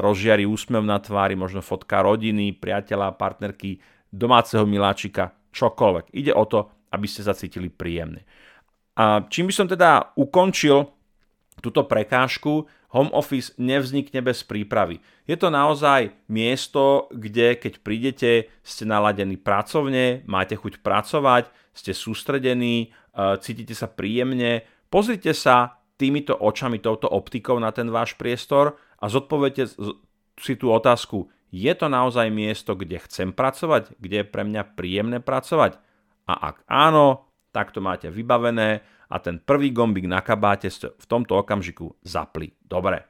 rozžiari 0.00 0.46
úsmev 0.46 0.86
na 0.86 1.02
tvári, 1.02 1.34
možno 1.34 1.60
fotka 1.60 2.00
rodiny, 2.00 2.54
priateľa, 2.56 3.18
partnerky, 3.18 3.82
domáceho 4.12 4.62
miláčika, 4.68 5.34
čokoľvek. 5.50 6.14
Ide 6.14 6.32
o 6.36 6.44
to, 6.46 6.70
aby 6.92 7.06
ste 7.08 7.24
sa 7.24 7.32
cítili 7.32 7.72
príjemne. 7.72 8.22
A 8.92 9.24
čím 9.24 9.48
by 9.48 9.54
som 9.56 9.66
teda 9.66 10.12
ukončil 10.20 10.84
túto 11.64 11.88
prekážku, 11.88 12.68
home 12.92 13.10
office 13.16 13.56
nevznikne 13.56 14.20
bez 14.20 14.44
prípravy. 14.44 15.00
Je 15.24 15.36
to 15.40 15.48
naozaj 15.48 16.12
miesto, 16.28 17.08
kde 17.08 17.56
keď 17.56 17.72
prídete, 17.80 18.30
ste 18.60 18.84
naladení 18.84 19.40
pracovne, 19.40 20.22
máte 20.28 20.54
chuť 20.54 20.84
pracovať, 20.84 21.48
ste 21.72 21.96
sústredení, 21.96 22.92
e, 22.92 23.36
cítite 23.40 23.72
sa 23.72 23.88
príjemne. 23.88 24.68
Pozrite 24.92 25.32
sa 25.32 25.80
týmito 25.96 26.36
očami, 26.36 26.84
touto 26.84 27.08
optikou 27.08 27.56
na 27.56 27.72
ten 27.72 27.88
váš 27.88 28.12
priestor 28.20 28.76
a 29.00 29.08
zodpovedte 29.08 29.72
si 30.36 30.54
tú 30.60 30.68
otázku, 30.68 31.32
je 31.52 31.72
to 31.76 31.86
naozaj 31.92 32.32
miesto, 32.32 32.72
kde 32.72 32.96
chcem 33.04 33.28
pracovať, 33.28 33.92
kde 34.00 34.24
je 34.24 34.26
pre 34.26 34.42
mňa 34.48 34.72
príjemné 34.72 35.20
pracovať? 35.20 35.76
A 36.24 36.32
ak 36.52 36.64
áno, 36.64 37.28
tak 37.52 37.76
to 37.76 37.84
máte 37.84 38.08
vybavené 38.08 38.80
a 39.12 39.20
ten 39.20 39.36
prvý 39.36 39.68
gombík 39.76 40.08
na 40.08 40.24
kabáte 40.24 40.72
v 40.72 41.04
tomto 41.04 41.36
okamžiku 41.36 41.92
zapli. 42.00 42.56
Dobre. 42.64 43.04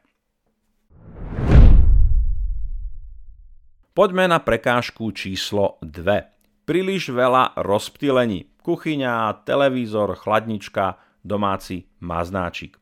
Poďme 3.94 4.26
na 4.26 4.42
prekážku 4.42 5.14
číslo 5.14 5.78
2. 5.84 6.66
Príliš 6.66 7.12
veľa 7.12 7.54
rozptýlení. 7.60 8.50
Kuchyňa, 8.64 9.44
televízor, 9.46 10.16
chladnička, 10.18 10.98
domáci 11.22 11.86
maznáčik. 12.02 12.80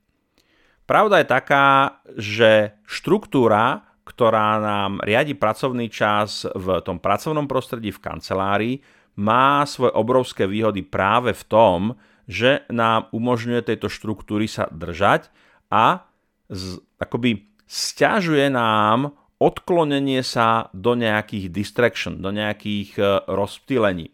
Pravda 0.86 1.22
je 1.22 1.26
taká, 1.26 1.66
že 2.14 2.50
štruktúra, 2.86 3.90
ktorá 4.06 4.58
nám 4.58 5.02
riadi 5.02 5.34
pracovný 5.34 5.86
čas 5.86 6.46
v 6.46 6.82
tom 6.82 6.98
pracovnom 6.98 7.46
prostredí 7.46 7.94
v 7.94 8.02
kancelárii, 8.02 8.74
má 9.18 9.66
svoje 9.66 9.94
obrovské 9.94 10.46
výhody 10.46 10.82
práve 10.86 11.34
v 11.34 11.42
tom, 11.46 11.80
že 12.26 12.66
nám 12.72 13.08
umožňuje 13.14 13.62
tejto 13.64 13.88
štruktúry 13.88 14.50
sa 14.50 14.66
držať 14.68 15.30
a 15.70 16.04
z, 16.50 16.82
akoby 16.98 17.46
stiažuje 17.70 18.50
nám 18.50 19.14
odklonenie 19.40 20.20
sa 20.20 20.68
do 20.76 20.92
nejakých 20.98 21.48
distraction, 21.48 22.20
do 22.20 22.28
nejakých 22.28 22.90
uh, 23.00 23.24
rozptýlení. 23.24 24.12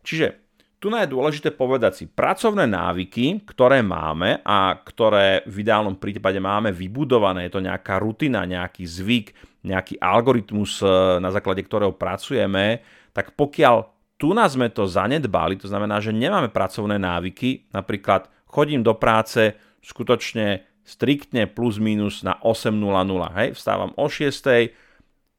Čiže 0.00 0.44
tu 0.84 0.92
je 0.92 1.08
dôležité 1.08 1.48
povedať 1.56 1.92
si, 1.96 2.04
pracovné 2.04 2.68
návyky, 2.68 3.48
ktoré 3.48 3.80
máme 3.80 4.44
a 4.44 4.76
ktoré 4.84 5.40
v 5.48 5.64
ideálnom 5.64 5.96
prípade 5.96 6.36
máme 6.36 6.76
vybudované, 6.76 7.48
je 7.48 7.56
to 7.56 7.64
nejaká 7.64 7.96
rutina, 7.96 8.44
nejaký 8.44 8.84
zvyk, 8.84 9.26
nejaký 9.64 9.96
algoritmus, 9.96 10.84
e, 10.84 10.88
na 11.24 11.32
základe 11.32 11.64
ktorého 11.64 11.96
pracujeme, 11.96 12.84
tak 13.16 13.32
pokiaľ 13.32 13.93
tu 14.16 14.30
nás 14.32 14.54
sme 14.54 14.70
to 14.70 14.86
zanedbali, 14.86 15.58
to 15.58 15.66
znamená, 15.66 15.98
že 15.98 16.14
nemáme 16.14 16.48
pracovné 16.48 16.98
návyky, 16.98 17.70
napríklad 17.74 18.30
chodím 18.46 18.86
do 18.86 18.94
práce 18.94 19.58
skutočne 19.82 20.62
striktne 20.84 21.48
plus 21.48 21.80
minus 21.80 22.22
na 22.22 22.36
8.00, 22.44 22.76
hej, 23.40 23.48
vstávam 23.56 23.90
o 23.96 24.06
6.00, 24.06 24.70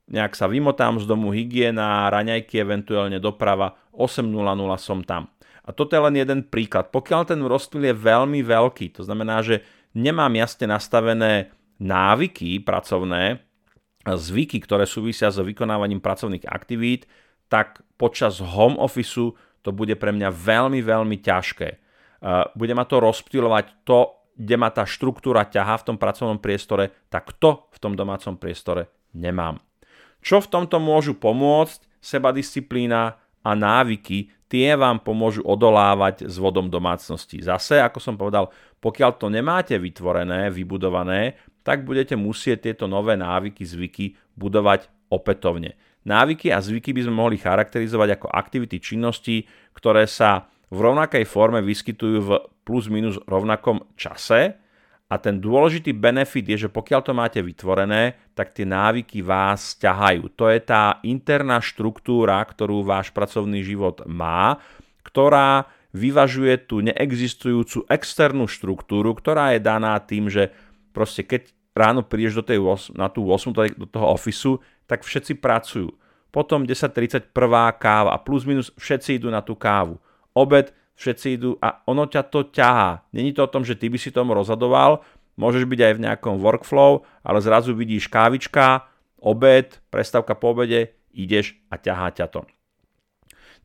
nejak 0.06 0.38
sa 0.38 0.46
vymotám 0.46 1.02
z 1.02 1.06
domu, 1.10 1.34
hygiena, 1.34 2.10
raňajky, 2.14 2.62
eventuálne 2.62 3.18
doprava, 3.18 3.74
8.00 3.94 4.30
som 4.78 5.02
tam. 5.02 5.30
A 5.66 5.74
toto 5.74 5.98
je 5.98 6.02
len 6.06 6.14
jeden 6.14 6.46
príklad. 6.46 6.94
Pokiaľ 6.94 7.26
ten 7.26 7.42
rozptyl 7.42 7.90
je 7.90 7.96
veľmi 7.98 8.46
veľký, 8.46 8.94
to 8.94 9.02
znamená, 9.02 9.42
že 9.42 9.66
nemám 9.98 10.30
jasne 10.38 10.70
nastavené 10.70 11.50
návyky 11.82 12.62
pracovné, 12.62 13.42
zvyky, 14.06 14.62
ktoré 14.62 14.86
súvisia 14.86 15.34
so 15.34 15.42
vykonávaním 15.42 15.98
pracovných 15.98 16.46
aktivít, 16.46 17.10
tak 17.52 17.86
počas 17.96 18.42
home 18.42 18.76
office 18.82 19.34
to 19.66 19.70
bude 19.74 19.98
pre 19.98 20.14
mňa 20.14 20.30
veľmi, 20.30 20.82
veľmi 20.82 21.18
ťažké. 21.22 21.70
Bude 22.54 22.74
ma 22.74 22.86
to 22.86 23.02
rozptýlovať 23.02 23.86
to, 23.86 24.14
kde 24.36 24.56
ma 24.60 24.68
tá 24.70 24.84
štruktúra 24.84 25.48
ťaha 25.48 25.80
v 25.80 25.86
tom 25.94 25.98
pracovnom 25.98 26.44
priestore, 26.44 26.92
tak 27.08 27.34
to 27.40 27.72
v 27.72 27.78
tom 27.80 27.96
domácom 27.96 28.36
priestore 28.36 28.92
nemám. 29.16 29.64
Čo 30.20 30.44
v 30.44 30.52
tomto 30.52 30.78
môžu 30.82 31.16
pomôcť? 31.16 31.88
Sebadisciplína 32.04 33.18
a 33.46 33.52
návyky, 33.54 34.30
tie 34.46 34.78
vám 34.78 35.02
pomôžu 35.02 35.42
odolávať 35.46 36.30
s 36.30 36.38
vodom 36.38 36.70
domácnosti. 36.70 37.42
Zase, 37.42 37.82
ako 37.82 37.98
som 38.02 38.18
povedal, 38.18 38.50
pokiaľ 38.82 39.12
to 39.18 39.30
nemáte 39.30 39.74
vytvorené, 39.78 40.54
vybudované, 40.54 41.38
tak 41.66 41.82
budete 41.82 42.14
musieť 42.14 42.70
tieto 42.70 42.86
nové 42.86 43.18
návyky, 43.18 43.66
zvyky 43.66 44.18
budovať 44.38 44.90
opätovne. 45.10 45.74
Návyky 46.06 46.54
a 46.54 46.62
zvyky 46.62 46.94
by 46.94 47.02
sme 47.10 47.18
mohli 47.18 47.38
charakterizovať 47.42 48.22
ako 48.22 48.28
aktivity 48.30 48.78
činnosti, 48.78 49.50
ktoré 49.74 50.06
sa 50.06 50.46
v 50.70 50.80
rovnakej 50.86 51.26
forme 51.26 51.66
vyskytujú 51.66 52.18
v 52.22 52.30
plus 52.66 52.90
minus 52.90 53.22
rovnakom 53.30 53.86
čase 53.94 54.58
A 55.06 55.22
ten 55.22 55.38
dôležitý 55.38 55.94
benefit 55.94 56.50
je, 56.50 56.66
že 56.66 56.70
pokiaľ 56.74 57.02
to 57.06 57.14
máte 57.14 57.38
vytvorené, 57.38 58.18
tak 58.34 58.58
tie 58.58 58.66
návyky 58.66 59.22
vás 59.22 59.78
ťahajú. 59.78 60.34
To 60.34 60.50
je 60.50 60.60
tá 60.66 60.98
interná 61.06 61.62
štruktúra, 61.62 62.42
ktorú 62.42 62.82
váš 62.82 63.14
pracovný 63.14 63.62
život 63.62 64.02
má, 64.10 64.58
ktorá 65.06 65.70
vyvažuje 65.94 66.58
tú 66.66 66.82
neexistujúcu 66.82 67.86
externú 67.86 68.50
štruktúru, 68.50 69.14
ktorá 69.14 69.54
je 69.54 69.62
daná 69.62 69.94
tým, 70.02 70.28
že 70.28 70.50
proste 70.90 71.22
keď 71.22 71.54
ráno 71.78 72.02
prídeš 72.02 72.42
do 72.42 72.44
tej, 72.44 72.60
na 72.98 73.08
tú 73.08 73.30
8 73.30 73.78
do 73.78 73.86
toho 73.86 74.10
ofisu, 74.10 74.58
tak 74.86 75.06
všetci 75.06 75.38
pracujú. 75.42 75.94
Potom 76.30 76.68
10.30 76.68 77.32
prvá 77.32 77.72
káva 77.76 78.12
a 78.12 78.20
plus 78.20 78.44
minus 78.44 78.70
všetci 78.76 79.24
idú 79.24 79.32
na 79.32 79.40
tú 79.40 79.56
kávu. 79.56 79.96
Obed 80.36 80.76
všetci 80.96 81.28
idú 81.40 81.56
a 81.60 81.80
ono 81.88 82.08
ťa 82.08 82.24
to 82.28 82.48
ťahá. 82.52 83.04
Není 83.12 83.36
to 83.36 83.48
o 83.48 83.52
tom, 83.52 83.64
že 83.64 83.76
ty 83.76 83.92
by 83.92 84.00
si 84.00 84.12
tomu 84.12 84.36
rozhodoval, 84.36 85.04
môžeš 85.36 85.68
byť 85.68 85.80
aj 85.80 85.94
v 85.96 86.04
nejakom 86.08 86.36
workflow, 86.40 87.04
ale 87.24 87.40
zrazu 87.44 87.76
vidíš 87.76 88.08
kávička, 88.08 88.88
obed, 89.20 89.80
prestávka 89.92 90.36
po 90.36 90.56
obede, 90.56 90.96
ideš 91.12 91.56
a 91.72 91.80
ťahá 91.80 92.12
ťa 92.16 92.28
to. 92.32 92.42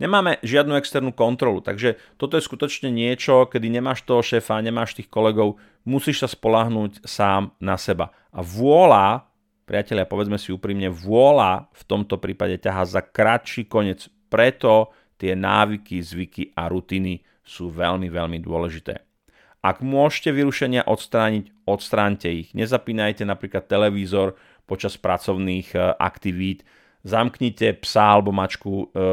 Nemáme 0.00 0.40
žiadnu 0.40 0.80
externú 0.80 1.12
kontrolu, 1.12 1.60
takže 1.60 2.00
toto 2.16 2.40
je 2.40 2.46
skutočne 2.46 2.88
niečo, 2.88 3.44
kedy 3.44 3.68
nemáš 3.68 4.00
toho 4.08 4.24
šéfa, 4.24 4.64
nemáš 4.64 4.96
tých 4.96 5.12
kolegov, 5.12 5.60
musíš 5.84 6.24
sa 6.24 6.28
spolahnúť 6.32 7.04
sám 7.04 7.52
na 7.60 7.76
seba. 7.76 8.08
A 8.32 8.40
vôľa, 8.40 9.28
priatelia, 9.70 10.02
povedzme 10.02 10.34
si 10.34 10.50
úprimne, 10.50 10.90
vôľa 10.90 11.70
v 11.70 11.82
tomto 11.86 12.18
prípade 12.18 12.58
ťaha 12.58 12.82
za 12.90 13.06
kratší 13.06 13.70
koniec. 13.70 14.10
Preto 14.26 14.90
tie 15.14 15.38
návyky, 15.38 16.02
zvyky 16.02 16.50
a 16.58 16.66
rutiny 16.66 17.22
sú 17.46 17.70
veľmi, 17.70 18.10
veľmi 18.10 18.42
dôležité. 18.42 18.98
Ak 19.62 19.78
môžete 19.78 20.34
vyrušenia 20.34 20.88
odstrániť, 20.88 21.68
odstránte 21.68 22.26
ich. 22.32 22.50
Nezapínajte 22.56 23.22
napríklad 23.22 23.70
televízor 23.70 24.34
počas 24.64 24.96
pracovných 24.96 25.76
e, 25.76 25.78
aktivít, 26.00 26.64
zamknite 27.04 27.76
psa 27.84 28.16
alebo 28.16 28.32
mačku 28.32 28.72
e, 28.72 29.04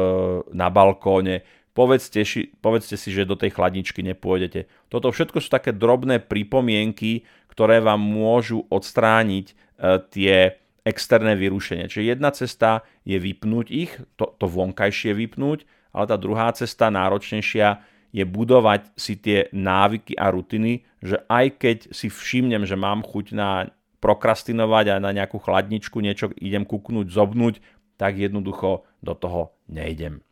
na 0.56 0.72
balkóne, 0.72 1.44
povedzte 1.76 2.24
si, 2.24 2.48
povedzte 2.58 2.96
si, 2.96 3.12
že 3.12 3.28
do 3.28 3.36
tej 3.36 3.54
chladničky 3.54 4.00
nepôjdete. 4.00 4.66
Toto 4.88 5.12
všetko 5.12 5.38
sú 5.38 5.52
také 5.52 5.70
drobné 5.76 6.24
pripomienky, 6.24 7.28
ktoré 7.52 7.84
vám 7.84 8.00
môžu 8.00 8.64
odstrániť 8.72 9.67
tie 10.10 10.58
externé 10.82 11.36
vyrušenia. 11.36 11.86
Čiže 11.86 12.10
jedna 12.16 12.30
cesta 12.32 12.82
je 13.04 13.20
vypnúť 13.20 13.66
ich, 13.68 13.92
to, 14.16 14.32
to 14.40 14.46
vonkajšie 14.48 15.12
vypnúť, 15.12 15.68
ale 15.92 16.04
tá 16.08 16.16
druhá 16.16 16.48
cesta, 16.56 16.88
náročnejšia, 16.88 17.84
je 18.08 18.24
budovať 18.24 18.88
si 18.96 19.20
tie 19.20 19.52
návyky 19.52 20.16
a 20.16 20.32
rutiny, 20.32 20.88
že 21.04 21.20
aj 21.28 21.46
keď 21.60 21.78
si 21.92 22.08
všimnem, 22.08 22.64
že 22.64 22.72
mám 22.72 23.04
chuť 23.04 23.36
na 23.36 23.68
prokrastinovať 24.00 24.96
a 24.96 25.02
na 25.02 25.10
nejakú 25.12 25.36
chladničku 25.36 26.00
niečo 26.00 26.32
idem 26.40 26.64
kuknúť, 26.64 27.12
zobnúť, 27.12 27.60
tak 27.98 28.16
jednoducho 28.16 28.86
do 29.02 29.12
toho 29.12 29.52
nejdem. 29.68 30.22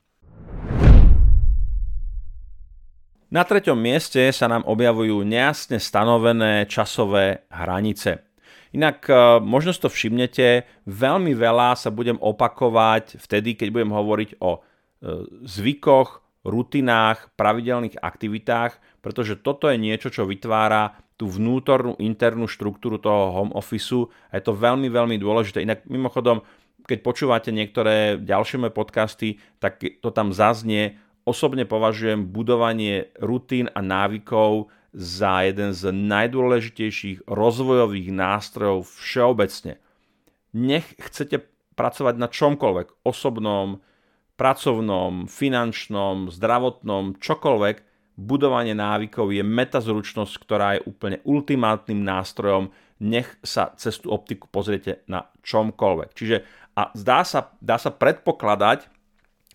Na 3.26 3.42
treťom 3.42 3.74
mieste 3.74 4.22
sa 4.30 4.46
nám 4.46 4.62
objavujú 4.70 5.26
nejasne 5.26 5.82
stanovené 5.82 6.70
časové 6.70 7.44
hranice. 7.50 8.25
Inak 8.76 9.08
e, 9.08 9.40
možno 9.40 9.72
si 9.72 9.80
to 9.80 9.88
všimnete, 9.88 10.68
veľmi 10.84 11.32
veľa 11.32 11.80
sa 11.80 11.88
budem 11.88 12.20
opakovať 12.20 13.16
vtedy, 13.16 13.56
keď 13.56 13.68
budem 13.72 13.96
hovoriť 13.96 14.30
o 14.44 14.60
E, 14.96 15.28
zvykoch, 15.44 16.24
rutinách, 16.46 17.36
pravidelných 17.36 18.00
aktivitách, 18.00 18.80
pretože 19.04 19.36
toto 19.36 19.68
je 19.68 19.76
niečo, 19.76 20.08
čo 20.08 20.24
vytvára 20.24 20.96
tú 21.20 21.28
vnútornú 21.28 22.00
internú 22.00 22.48
štruktúru 22.48 22.96
toho 22.96 23.34
home 23.34 23.52
officeu 23.52 24.08
a 24.32 24.40
je 24.40 24.46
to 24.46 24.56
veľmi, 24.56 24.88
veľmi 24.88 25.16
dôležité. 25.20 25.60
Inak 25.60 25.84
mimochodom, 25.84 26.46
keď 26.88 26.98
počúvate 27.02 27.50
niektoré 27.52 28.16
ďalšie 28.16 28.62
moje 28.62 28.72
podcasty, 28.72 29.28
tak 29.60 29.84
to 29.84 30.08
tam 30.14 30.32
zaznie. 30.32 30.96
Osobne 31.28 31.68
považujem 31.68 32.30
budovanie 32.30 33.12
rutín 33.20 33.68
a 33.74 33.82
návykov 33.84 34.72
za 34.96 35.44
jeden 35.44 35.76
z 35.76 35.92
najdôležitejších 35.92 37.28
rozvojových 37.28 38.08
nástrojov 38.16 38.88
všeobecne. 38.96 39.76
Nech 40.56 40.96
chcete 40.96 41.44
pracovať 41.76 42.14
na 42.16 42.32
čomkoľvek, 42.32 43.04
osobnom, 43.04 43.84
pracovnom, 44.40 45.28
finančnom, 45.28 46.32
zdravotnom, 46.32 47.20
čokoľvek, 47.20 47.76
budovanie 48.16 48.72
návykov 48.72 49.36
je 49.36 49.44
metazručnosť, 49.44 50.34
ktorá 50.40 50.80
je 50.80 50.86
úplne 50.88 51.20
ultimátnym 51.28 52.00
nástrojom, 52.00 52.72
nech 52.96 53.28
sa 53.44 53.76
cez 53.76 54.00
tú 54.00 54.08
optiku 54.08 54.48
pozriete 54.48 55.04
na 55.04 55.28
čomkoľvek. 55.44 56.10
Čiže 56.16 56.36
a 56.72 56.88
zdá 56.96 57.20
sa, 57.28 57.52
dá 57.60 57.76
sa 57.76 57.92
predpokladať 57.92 58.88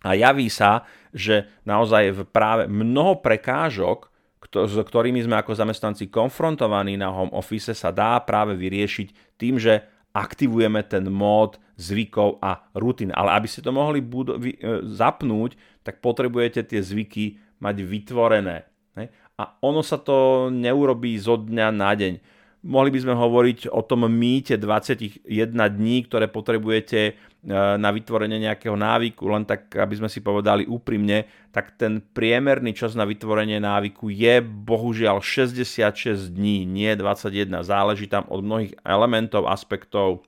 a 0.05 0.13
javí 0.13 0.49
sa, 0.53 0.85
že 1.09 1.49
naozaj 1.65 2.03
v 2.13 2.21
práve 2.29 2.63
mnoho 2.69 3.17
prekážok, 3.17 4.10
s 4.49 4.75
ktorými 4.75 5.21
sme 5.21 5.37
ako 5.37 5.53
zamestnanci 5.53 6.09
konfrontovaní 6.09 6.97
na 6.97 7.13
home 7.13 7.33
office, 7.37 7.77
sa 7.77 7.93
dá 7.93 8.17
práve 8.25 8.57
vyriešiť 8.57 9.37
tým, 9.37 9.61
že 9.61 9.85
aktivujeme 10.11 10.83
ten 10.83 11.07
mód 11.07 11.61
zvykov 11.79 12.41
a 12.43 12.67
rutín. 12.75 13.15
Ale 13.15 13.31
aby 13.37 13.47
ste 13.47 13.63
to 13.63 13.71
mohli 13.71 14.03
budo- 14.03 14.37
vy, 14.37 14.59
e, 14.59 14.83
zapnúť, 14.85 15.55
tak 15.81 16.03
potrebujete 16.03 16.67
tie 16.67 16.81
zvyky 16.83 17.39
mať 17.63 17.75
vytvorené. 17.81 18.67
Ne? 18.97 19.05
A 19.39 19.55
ono 19.63 19.81
sa 19.81 19.97
to 19.97 20.49
neurobí 20.51 21.15
zo 21.17 21.39
dňa 21.39 21.67
na 21.71 21.91
deň. 21.95 22.13
Mohli 22.61 22.89
by 22.93 22.99
sme 23.01 23.15
hovoriť 23.17 23.73
o 23.73 23.81
tom 23.81 24.05
mýte 24.05 24.53
21 24.61 25.25
dní, 25.65 26.05
ktoré 26.05 26.29
potrebujete 26.29 27.17
na 27.41 27.89
vytvorenie 27.89 28.37
nejakého 28.37 28.77
návyku, 28.77 29.25
len 29.25 29.41
tak, 29.49 29.73
aby 29.73 29.97
sme 29.97 30.09
si 30.13 30.21
povedali 30.21 30.69
úprimne, 30.69 31.25
tak 31.49 31.73
ten 31.73 31.97
priemerný 31.97 32.77
čas 32.77 32.93
na 32.93 33.01
vytvorenie 33.01 33.57
návyku 33.57 34.13
je 34.13 34.45
bohužiaľ 34.45 35.25
66 35.25 36.29
dní, 36.37 36.69
nie 36.69 36.93
21. 36.93 37.65
Záleží 37.65 38.05
tam 38.05 38.29
od 38.29 38.45
mnohých 38.45 38.77
elementov, 38.85 39.49
aspektov, 39.49 40.21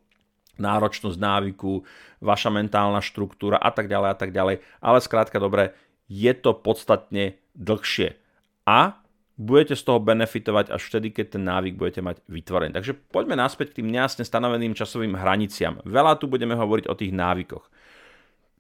náročnosť 0.58 1.17
návyku, 1.21 1.86
vaša 2.17 2.49
mentálna 2.49 3.02
štruktúra 3.02 3.62
a 3.62 3.69
tak 3.69 3.86
ďalej 3.86 4.10
a 4.10 4.17
tak 4.17 4.34
ďalej. 4.34 4.65
Ale 4.82 4.97
skrátka 4.97 5.38
dobre, 5.38 5.78
je 6.10 6.34
to 6.34 6.58
podstatne 6.58 7.38
dlhšie. 7.54 8.17
A 8.65 9.03
budete 9.34 9.74
z 9.74 9.84
toho 9.84 9.98
benefitovať 9.98 10.69
až 10.69 10.82
vtedy, 10.89 11.10
keď 11.10 11.38
ten 11.38 11.43
návyk 11.43 11.74
budete 11.74 12.02
mať 12.06 12.22
vytvorený. 12.30 12.72
Takže 12.78 12.93
poďme 13.10 13.34
naspäť 13.38 13.74
k 13.74 13.82
tým 13.82 13.89
nejasne 13.89 14.22
stanoveným 14.22 14.78
časovým 14.78 15.17
hraniciam. 15.17 15.82
Veľa 15.86 16.22
tu 16.22 16.30
budeme 16.30 16.54
hovoriť 16.54 16.86
o 16.86 16.98
tých 16.98 17.13
návykoch. 17.13 17.65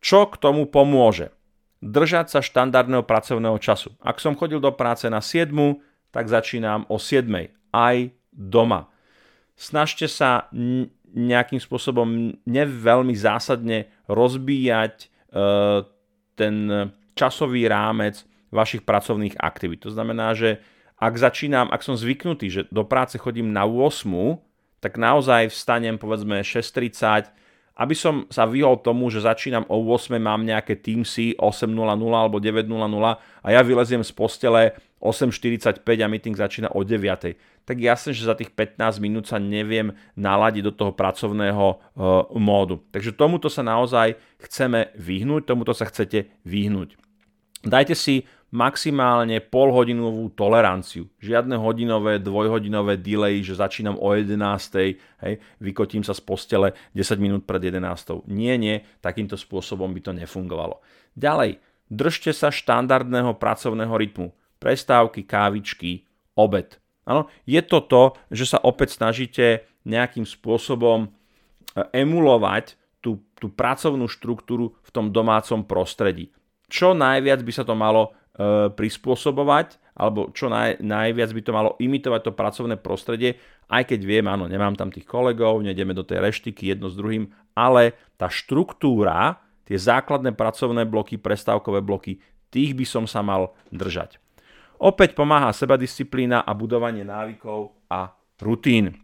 Čo 0.01 0.27
k 0.33 0.35
tomu 0.41 0.65
pomôže? 0.65 1.31
Držať 1.83 2.31
sa 2.31 2.39
štandardného 2.39 3.05
pracovného 3.05 3.59
času. 3.59 3.93
Ak 4.01 4.17
som 4.17 4.33
chodil 4.39 4.57
do 4.57 4.71
práce 4.73 5.05
na 5.11 5.21
7, 5.21 5.51
tak 6.09 6.25
začínam 6.31 6.87
o 6.89 6.97
7. 6.97 7.27
Aj 7.73 7.97
doma. 8.33 8.89
Snažte 9.53 10.09
sa 10.09 10.49
nejakým 11.13 11.61
spôsobom 11.61 12.33
neveľmi 12.49 13.13
zásadne 13.13 13.85
rozbíjať 14.09 14.95
e, 14.97 15.07
ten 16.33 16.55
časový 17.13 17.69
rámec 17.69 18.25
vašich 18.53 18.85
pracovných 18.85 19.41
aktivít. 19.41 19.83
To 19.83 19.91
znamená, 19.91 20.37
že 20.37 20.61
ak 21.01 21.17
začínam, 21.17 21.67
ak 21.73 21.81
som 21.83 21.97
zvyknutý, 21.97 22.47
že 22.47 22.61
do 22.69 22.85
práce 22.85 23.17
chodím 23.17 23.51
na 23.51 23.65
8, 23.65 24.07
tak 24.79 24.95
naozaj 24.95 25.51
vstanem 25.51 25.97
povedzme 25.97 26.45
6.30, 26.45 27.33
aby 27.73 27.95
som 27.97 28.29
sa 28.29 28.45
vyhol 28.45 28.77
tomu, 28.85 29.09
že 29.09 29.25
začínam 29.25 29.65
o 29.65 29.81
8, 29.81 30.21
mám 30.21 30.45
nejaké 30.45 30.77
Teamsy 30.77 31.33
8.00 31.41 31.73
alebo 32.13 32.37
9.00 32.37 32.69
a 33.41 33.47
ja 33.49 33.61
vyleziem 33.65 34.05
z 34.05 34.11
postele 34.13 34.77
8.45 35.01 35.81
a 35.81 36.07
meeting 36.07 36.37
začína 36.37 36.69
o 36.71 36.85
9. 36.85 37.33
Tak 37.65 37.77
jasne, 37.79 38.13
že 38.13 38.29
za 38.29 38.37
tých 38.37 38.53
15 38.53 39.01
minút 39.01 39.25
sa 39.25 39.41
neviem 39.41 39.91
naladiť 40.13 40.63
do 40.69 40.73
toho 40.75 40.91
pracovného 40.93 41.65
uh, 41.65 41.77
módu. 42.37 42.79
Takže 42.93 43.15
tomuto 43.15 43.49
sa 43.49 43.65
naozaj 43.65 44.15
chceme 44.37 44.93
vyhnúť, 44.93 45.49
tomuto 45.49 45.73
sa 45.73 45.89
chcete 45.89 46.29
vyhnúť. 46.45 46.95
Dajte 47.63 47.95
si 47.95 48.27
maximálne 48.53 49.41
polhodinovú 49.41 50.29
toleranciu. 50.37 51.09
Žiadne 51.17 51.57
hodinové, 51.57 52.21
dvojhodinové 52.21 53.01
delay, 53.01 53.41
že 53.41 53.57
začínam 53.57 53.97
o 53.97 54.13
11. 54.13 54.37
Hej, 55.25 55.41
vykotím 55.57 56.05
sa 56.05 56.13
z 56.13 56.21
postele 56.21 56.77
10 56.93 57.17
minút 57.17 57.49
pred 57.49 57.65
11. 57.65 58.29
Nie, 58.29 58.61
nie, 58.61 58.85
takýmto 59.01 59.41
spôsobom 59.41 59.89
by 59.89 60.01
to 60.05 60.13
nefungovalo. 60.13 60.85
Ďalej, 61.17 61.57
držte 61.89 62.29
sa 62.29 62.53
štandardného 62.53 63.33
pracovného 63.41 63.93
rytmu. 63.97 64.29
Prestávky, 64.61 65.25
kávičky, 65.25 66.05
obed. 66.37 66.77
Ano, 67.09 67.33
je 67.49 67.59
to 67.65 67.81
to, 67.83 68.15
že 68.29 68.53
sa 68.53 68.61
opäť 68.61 69.01
snažíte 69.01 69.65
nejakým 69.83 70.23
spôsobom 70.23 71.03
e, 71.03 71.09
emulovať 71.91 72.79
tú, 73.03 73.19
tú 73.35 73.51
pracovnú 73.51 74.07
štruktúru 74.07 74.77
v 74.79 74.89
tom 74.93 75.11
domácom 75.11 75.67
prostredí. 75.67 76.31
Čo 76.71 76.95
najviac 76.95 77.43
by 77.43 77.51
sa 77.51 77.67
to 77.67 77.75
malo 77.75 78.15
prispôsobovať 78.73 79.83
alebo 79.93 80.33
čo 80.33 80.49
naj, 80.49 80.81
najviac 80.81 81.29
by 81.29 81.41
to 81.45 81.51
malo 81.53 81.71
imitovať 81.77 82.21
to 82.25 82.31
pracovné 82.33 82.75
prostredie, 82.81 83.37
aj 83.69 83.93
keď 83.93 83.99
viem, 84.01 84.25
áno, 84.25 84.49
nemám 84.49 84.73
tam 84.73 84.89
tých 84.89 85.05
kolegov, 85.05 85.61
nejdeme 85.61 85.93
do 85.93 86.01
tej 86.01 86.21
reštiky 86.21 86.73
jedno 86.73 86.89
s 86.89 86.97
druhým, 86.97 87.29
ale 87.53 87.93
tá 88.17 88.25
štruktúra, 88.29 89.37
tie 89.69 89.77
základné 89.77 90.33
pracovné 90.33 90.89
bloky, 90.89 91.21
prestávkové 91.21 91.85
bloky, 91.85 92.17
tých 92.49 92.73
by 92.73 92.85
som 92.85 93.05
sa 93.05 93.21
mal 93.21 93.53
držať. 93.69 94.17
Opäť 94.81 95.13
pomáha 95.13 95.53
sebadisciplína 95.53 96.41
a 96.41 96.51
budovanie 96.57 97.05
návykov 97.05 97.77
a 97.87 98.17
rutín. 98.41 98.97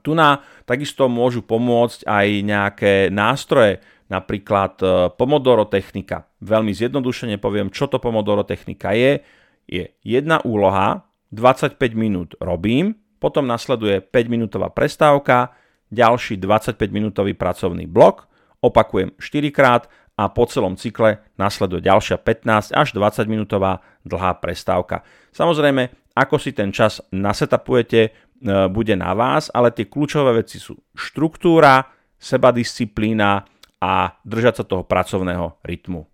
Tu 0.00 0.12
na 0.14 0.44
takisto 0.68 1.10
môžu 1.10 1.42
pomôcť 1.42 2.06
aj 2.06 2.26
nejaké 2.46 2.94
nástroje, 3.10 3.82
napríklad 4.06 4.72
e, 4.80 4.86
Pomodoro 5.14 5.66
technika. 5.66 6.26
Veľmi 6.42 6.72
zjednodušene 6.74 7.40
poviem, 7.40 7.72
čo 7.72 7.90
to 7.90 7.98
Pomodoro 7.98 8.46
technika 8.46 8.94
je. 8.94 9.22
Je 9.66 9.84
jedna 10.06 10.38
úloha, 10.46 11.06
25 11.34 11.78
minút 11.98 12.38
robím, 12.38 12.94
potom 13.18 13.50
nasleduje 13.50 13.98
5 13.98 14.30
minútová 14.30 14.70
prestávka, 14.70 15.52
ďalší 15.90 16.38
25 16.38 16.78
minútový 16.94 17.34
pracovný 17.34 17.90
blok, 17.90 18.30
opakujem 18.62 19.10
4 19.18 19.50
krát 19.50 19.90
a 20.14 20.30
po 20.30 20.46
celom 20.46 20.78
cykle 20.78 21.20
nasleduje 21.34 21.82
ďalšia 21.82 22.22
15 22.22 22.72
až 22.72 22.88
20 22.94 23.26
minútová 23.26 23.82
dlhá 24.06 24.38
prestávka. 24.38 25.02
Samozrejme, 25.34 26.14
ako 26.14 26.38
si 26.40 26.54
ten 26.54 26.70
čas 26.70 27.02
nasetapujete, 27.10 28.26
E, 28.36 28.68
bude 28.68 28.92
na 28.96 29.16
vás, 29.16 29.48
ale 29.48 29.72
tie 29.72 29.88
kľúčové 29.88 30.44
veci 30.44 30.60
sú 30.60 30.76
štruktúra, 30.92 31.88
sebadisciplína 32.20 33.44
a 33.86 34.18
držať 34.26 34.54
sa 34.58 34.64
toho 34.66 34.82
pracovného 34.82 35.62
rytmu. 35.62 36.10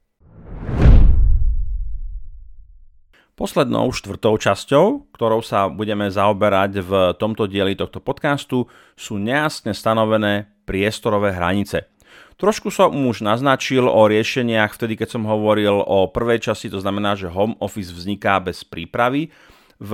Poslednou 3.33 3.89
štvrtou 3.97 4.37
časťou, 4.37 5.09
ktorou 5.17 5.41
sa 5.41 5.73
budeme 5.73 6.05
zaoberať 6.13 6.85
v 6.85 6.93
tomto 7.17 7.49
dieli 7.49 7.73
tohto 7.73 8.05
podcastu, 8.05 8.69
sú 8.93 9.17
nejasne 9.17 9.73
stanovené 9.73 10.53
priestorové 10.69 11.33
hranice. 11.33 11.89
Trošku 12.37 12.69
som 12.69 12.93
už 12.93 13.25
naznačil 13.25 13.89
o 13.89 14.05
riešeniach 14.05 14.77
vtedy, 14.77 15.01
keď 15.01 15.17
som 15.17 15.25
hovoril 15.25 15.81
o 15.81 16.13
prvej 16.13 16.45
časti, 16.45 16.69
to 16.69 16.77
znamená, 16.77 17.17
že 17.17 17.33
home 17.33 17.57
office 17.57 17.89
vzniká 17.89 18.37
bez 18.37 18.69
prípravy. 18.69 19.33
V 19.81 19.93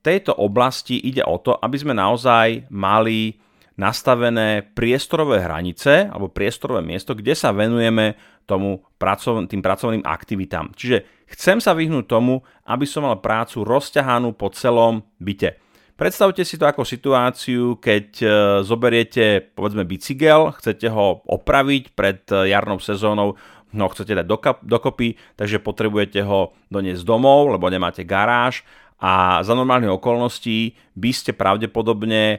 tejto 0.00 0.32
oblasti 0.40 0.96
ide 0.96 1.20
o 1.20 1.36
to, 1.36 1.52
aby 1.60 1.76
sme 1.76 1.92
naozaj 1.92 2.64
mali 2.72 3.36
nastavené 3.80 4.60
priestorové 4.76 5.40
hranice 5.40 6.12
alebo 6.12 6.28
priestorové 6.28 6.84
miesto, 6.84 7.16
kde 7.16 7.32
sa 7.32 7.48
venujeme 7.56 8.20
tomu 8.44 8.84
pracov, 9.00 9.40
tým 9.48 9.64
pracovným 9.64 10.04
aktivitám. 10.04 10.76
Čiže 10.76 11.24
chcem 11.32 11.64
sa 11.64 11.72
vyhnúť 11.72 12.04
tomu, 12.04 12.44
aby 12.68 12.84
som 12.84 13.08
mal 13.08 13.24
prácu 13.24 13.64
rozťahanú 13.64 14.36
po 14.36 14.52
celom 14.52 15.00
byte. 15.16 15.56
Predstavte 15.96 16.44
si 16.44 16.56
to 16.56 16.64
ako 16.64 16.84
situáciu, 16.84 17.76
keď 17.76 18.06
e, 18.20 18.26
zoberiete 18.64 19.52
povedzme 19.52 19.84
bicykel, 19.84 20.48
chcete 20.56 20.88
ho 20.88 21.20
opraviť 21.28 21.92
pred 21.92 22.24
e, 22.32 22.48
jarnou 22.48 22.80
sezónou, 22.80 23.36
no 23.76 23.84
chcete 23.92 24.16
dať 24.16 24.26
dokopy, 24.64 25.20
takže 25.36 25.60
potrebujete 25.60 26.24
ho 26.24 26.56
doniesť 26.72 27.04
domov, 27.04 27.52
lebo 27.52 27.68
nemáte 27.68 28.00
garáž 28.00 28.64
a 28.96 29.44
za 29.44 29.52
normálnych 29.52 29.92
okolností 29.92 30.72
by 30.96 31.10
ste 31.12 31.36
pravdepodobne 31.36 32.24
e, 32.32 32.38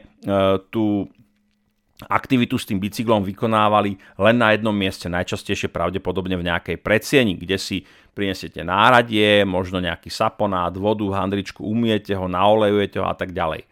tú 0.74 1.06
aktivitu 2.08 2.58
s 2.58 2.66
tým 2.66 2.78
bicyklom 2.78 3.26
vykonávali 3.26 3.98
len 4.18 4.36
na 4.38 4.54
jednom 4.54 4.74
mieste, 4.74 5.10
najčastejšie 5.10 5.68
pravdepodobne 5.70 6.38
v 6.38 6.46
nejakej 6.48 6.76
predsieni, 6.80 7.36
kde 7.36 7.56
si 7.58 7.82
prinesiete 8.12 8.60
náradie, 8.62 9.42
možno 9.42 9.80
nejaký 9.80 10.12
saponát, 10.12 10.72
vodu, 10.76 11.04
handričku, 11.12 11.64
umiete 11.64 12.12
ho, 12.12 12.28
naolejujete 12.28 13.00
ho 13.00 13.06
a 13.08 13.16
tak 13.16 13.32
ďalej. 13.32 13.64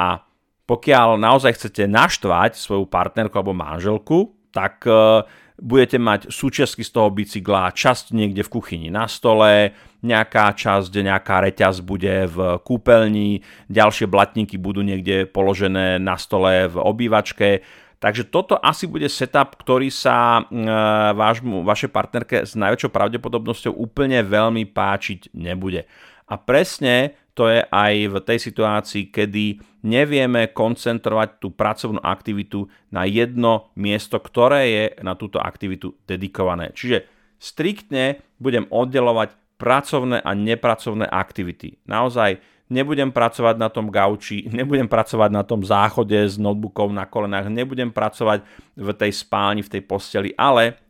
A 0.00 0.24
pokiaľ 0.64 1.20
naozaj 1.20 1.60
chcete 1.60 1.84
naštvať 1.84 2.56
svoju 2.56 2.88
partnerku 2.88 3.36
alebo 3.36 3.52
manželku, 3.52 4.32
tak 4.48 4.88
e, 4.88 5.22
budete 5.60 6.00
mať 6.00 6.32
súčiastky 6.32 6.80
z 6.80 6.90
toho 6.90 7.12
bicykla, 7.12 7.76
časť 7.76 8.16
niekde 8.16 8.40
v 8.40 8.52
kuchyni 8.52 8.88
na 8.88 9.04
stole, 9.04 9.76
nejaká 10.04 10.52
časť, 10.52 10.92
nejaká 10.92 11.48
reťaz 11.48 11.80
bude 11.80 12.28
v 12.28 12.60
kúpeľni, 12.60 13.40
ďalšie 13.72 14.04
blatníky 14.04 14.60
budú 14.60 14.84
niekde 14.84 15.24
položené 15.24 15.96
na 15.96 16.20
stole 16.20 16.68
v 16.68 16.76
obývačke. 16.76 17.64
Takže 18.04 18.28
toto 18.28 18.60
asi 18.60 18.84
bude 18.84 19.08
setup, 19.08 19.56
ktorý 19.56 19.88
sa 19.88 20.44
e, 20.44 20.68
vášmu, 21.16 21.64
vašej 21.64 21.88
partnerke 21.88 22.44
s 22.44 22.52
najväčšou 22.52 22.92
pravdepodobnosťou 22.92 23.72
úplne 23.72 24.20
veľmi 24.20 24.68
páčiť 24.68 25.32
nebude. 25.32 25.88
A 26.28 26.36
presne 26.36 27.16
to 27.32 27.48
je 27.48 27.64
aj 27.64 27.94
v 28.12 28.16
tej 28.20 28.38
situácii, 28.38 29.08
kedy 29.08 29.58
nevieme 29.88 30.52
koncentrovať 30.54 31.42
tú 31.42 31.50
pracovnú 31.50 31.98
aktivitu 32.00 32.70
na 32.94 33.08
jedno 33.08 33.74
miesto, 33.74 34.22
ktoré 34.22 34.62
je 34.68 34.84
na 35.02 35.18
túto 35.18 35.42
aktivitu 35.42 35.98
dedikované. 36.06 36.70
Čiže 36.76 37.04
striktne 37.40 38.22
budem 38.38 38.70
oddelovať 38.70 39.34
pracovné 39.56 40.20
a 40.20 40.30
nepracovné 40.34 41.06
aktivity. 41.06 41.78
Naozaj 41.86 42.42
nebudem 42.72 43.12
pracovať 43.12 43.56
na 43.60 43.68
tom 43.68 43.92
gauči, 43.92 44.48
nebudem 44.58 44.88
pracovať 44.88 45.30
na 45.30 45.42
tom 45.46 45.62
záchode 45.62 46.16
s 46.16 46.40
notebookom 46.40 46.92
na 46.92 47.06
kolenách, 47.06 47.52
nebudem 47.52 47.92
pracovať 47.92 48.42
v 48.74 48.88
tej 48.94 49.12
spálni, 49.12 49.62
v 49.62 49.72
tej 49.78 49.82
posteli, 49.84 50.30
ale 50.34 50.80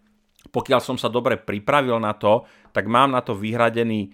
pokiaľ 0.54 0.80
som 0.80 0.96
sa 1.00 1.10
dobre 1.10 1.40
pripravil 1.40 1.98
na 1.98 2.14
to, 2.14 2.46
tak 2.70 2.86
mám 2.86 3.10
na 3.10 3.24
to 3.24 3.34
vyhradený 3.34 4.06
e, 4.06 4.08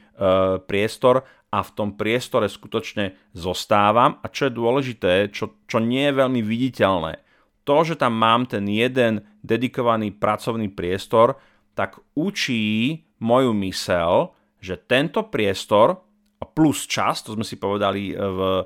priestor 0.65 1.27
a 1.51 1.59
v 1.61 1.71
tom 1.75 1.99
priestore 1.99 2.47
skutočne 2.47 3.35
zostávam. 3.35 4.23
A 4.23 4.31
čo 4.31 4.49
je 4.49 4.57
dôležité, 4.57 5.13
čo, 5.35 5.59
čo 5.67 5.83
nie 5.83 6.09
je 6.09 6.17
veľmi 6.17 6.41
viditeľné, 6.41 7.21
to, 7.67 7.77
že 7.85 8.01
tam 8.01 8.17
mám 8.17 8.49
ten 8.49 8.65
jeden 8.67 9.27
dedikovaný 9.45 10.17
pracovný 10.17 10.73
priestor, 10.73 11.37
tak 11.77 12.01
učí 12.17 13.05
moju 13.21 13.53
mysel, 13.67 14.33
že 14.61 14.77
tento 14.77 15.27
priestor 15.27 15.96
a 16.40 16.44
plus 16.49 16.88
čas, 16.88 17.20
to 17.20 17.37
sme 17.37 17.44
si 17.44 17.61
povedali 17.61 18.16
v 18.16 18.40
e, 18.40 18.62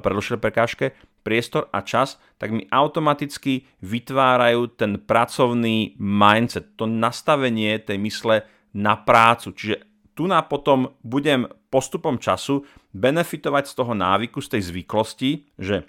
predošlej 0.00 0.40
prekážke, 0.40 0.96
priestor 1.20 1.68
a 1.68 1.84
čas, 1.84 2.16
tak 2.40 2.56
mi 2.56 2.64
automaticky 2.72 3.68
vytvárajú 3.84 4.80
ten 4.80 4.96
pracovný 4.96 5.92
mindset, 6.00 6.72
to 6.80 6.88
nastavenie 6.88 7.76
tej 7.84 8.00
mysle 8.00 8.48
na 8.72 8.96
prácu. 8.96 9.52
Čiže 9.52 9.76
tu 10.16 10.24
na 10.24 10.40
potom 10.40 10.96
budem 11.04 11.44
postupom 11.68 12.16
času 12.16 12.64
benefitovať 12.96 13.64
z 13.68 13.72
toho 13.76 13.92
návyku, 13.92 14.40
z 14.40 14.56
tej 14.56 14.62
zvyklosti, 14.72 15.30
že 15.60 15.84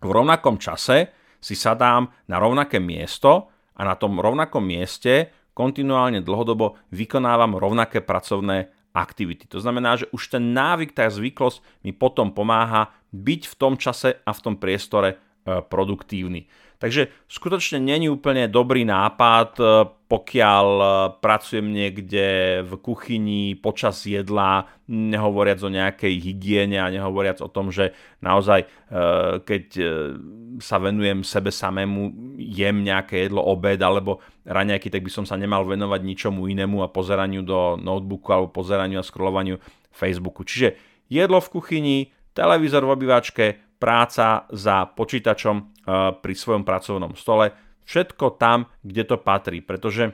v 0.00 0.10
rovnakom 0.10 0.56
čase 0.56 1.12
si 1.40 1.52
sadám 1.52 2.08
na 2.28 2.40
rovnaké 2.40 2.80
miesto 2.80 3.52
a 3.76 3.84
na 3.84 4.00
tom 4.00 4.16
rovnakom 4.16 4.64
mieste 4.64 5.32
kontinuálne 5.52 6.24
dlhodobo 6.24 6.88
vykonávam 6.88 7.60
rovnaké 7.60 8.00
pracovné 8.00 8.79
aktivity. 8.90 9.46
To 9.50 9.62
znamená, 9.62 9.96
že 9.96 10.10
už 10.10 10.34
ten 10.34 10.50
návyk, 10.50 10.92
tá 10.94 11.06
zvyklosť 11.06 11.62
mi 11.86 11.94
potom 11.94 12.34
pomáha 12.34 12.90
byť 13.14 13.42
v 13.50 13.54
tom 13.58 13.74
čase 13.78 14.18
a 14.22 14.30
v 14.30 14.42
tom 14.42 14.54
priestore 14.58 15.18
produktívny. 15.44 16.46
Takže 16.80 17.12
skutočne 17.28 17.76
není 17.76 18.08
úplne 18.08 18.48
dobrý 18.48 18.88
nápad, 18.88 19.50
e, 19.60 19.64
pokiaľ 20.08 20.66
e, 20.80 20.86
pracujem 21.20 21.68
niekde 21.68 22.26
v 22.64 22.72
kuchyni 22.80 23.52
počas 23.52 24.00
jedla, 24.08 24.64
nehovoriac 24.88 25.60
o 25.60 25.68
nejakej 25.68 26.16
hygiene 26.16 26.80
a 26.80 26.88
nehovoriac 26.88 27.44
o 27.44 27.52
tom, 27.52 27.68
že 27.70 27.92
naozaj 28.24 28.66
keď 29.46 29.64
sa 30.58 30.82
venujem 30.82 31.22
sebe 31.22 31.54
samému, 31.54 32.34
jem 32.42 32.82
nejaké 32.82 33.30
jedlo, 33.30 33.38
obed 33.46 33.78
alebo 33.78 34.18
raňajky, 34.42 34.90
tak 34.90 35.06
by 35.06 35.10
som 35.14 35.22
sa 35.22 35.38
nemal 35.38 35.62
venovať 35.62 36.02
ničomu 36.02 36.50
inému 36.50 36.82
a 36.82 36.90
pozeraniu 36.90 37.46
do 37.46 37.78
notebooku 37.78 38.34
alebo 38.34 38.50
pozeraniu 38.50 38.98
a 38.98 39.06
scrollovaniu 39.06 39.62
Facebooku. 39.94 40.42
Čiže 40.42 40.74
jedlo 41.06 41.38
v 41.38 41.52
kuchyni, 41.54 41.96
televízor 42.34 42.82
v 42.82 42.94
obývačke, 42.98 43.69
práca 43.80 44.44
za 44.52 44.84
počítačom 44.92 45.56
e, 45.56 45.64
pri 46.20 46.34
svojom 46.36 46.62
pracovnom 46.62 47.16
stole, 47.16 47.56
všetko 47.88 48.36
tam, 48.36 48.68
kde 48.84 49.02
to 49.08 49.16
patrí, 49.16 49.64
pretože 49.64 50.12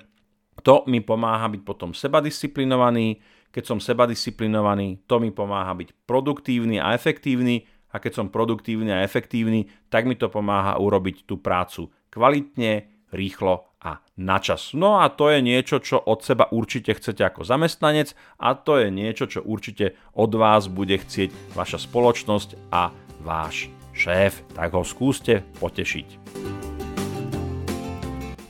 to 0.63 0.87
mi 0.89 1.05
pomáha 1.05 1.51
byť 1.53 1.63
potom 1.67 1.93
sebadisciplinovaný, 1.93 3.21
keď 3.53 3.65
som 3.67 3.79
sebadisciplinovaný, 3.83 5.05
to 5.05 5.21
mi 5.21 5.35
pomáha 5.35 5.75
byť 5.77 6.09
produktívny 6.09 6.81
a 6.81 6.97
efektívny. 6.97 7.65
A 7.95 8.03
keď 8.03 8.21
som 8.21 8.29
produktívny 8.29 8.93
a 8.93 9.01
efektívny, 9.01 9.73
tak 9.89 10.05
mi 10.05 10.21
to 10.21 10.29
pomáha 10.29 10.77
urobiť 10.77 11.25
tú 11.25 11.41
prácu 11.41 11.89
kvalitne, 12.13 12.93
rýchlo 13.09 13.73
a 13.81 14.05
na 14.21 14.37
čas. 14.37 14.77
No 14.77 15.01
a 15.01 15.09
to 15.09 15.33
je 15.33 15.41
niečo, 15.41 15.81
čo 15.81 15.97
od 16.05 16.21
seba 16.21 16.53
určite 16.53 16.93
chcete 16.93 17.25
ako 17.25 17.47
zamestnanec 17.47 18.13
a 18.37 18.53
to 18.53 18.83
je 18.83 18.93
niečo, 18.93 19.25
čo 19.31 19.41
určite 19.41 19.97
od 20.13 20.33
vás 20.37 20.69
bude 20.69 20.99
chcieť 21.01 21.57
vaša 21.57 21.81
spoločnosť 21.81 22.69
a 22.69 23.06
váš 23.27 23.67
šéf. 23.91 24.47
Tak 24.55 24.71
ho 24.79 24.87
skúste 24.87 25.43
potešiť. 25.59 26.23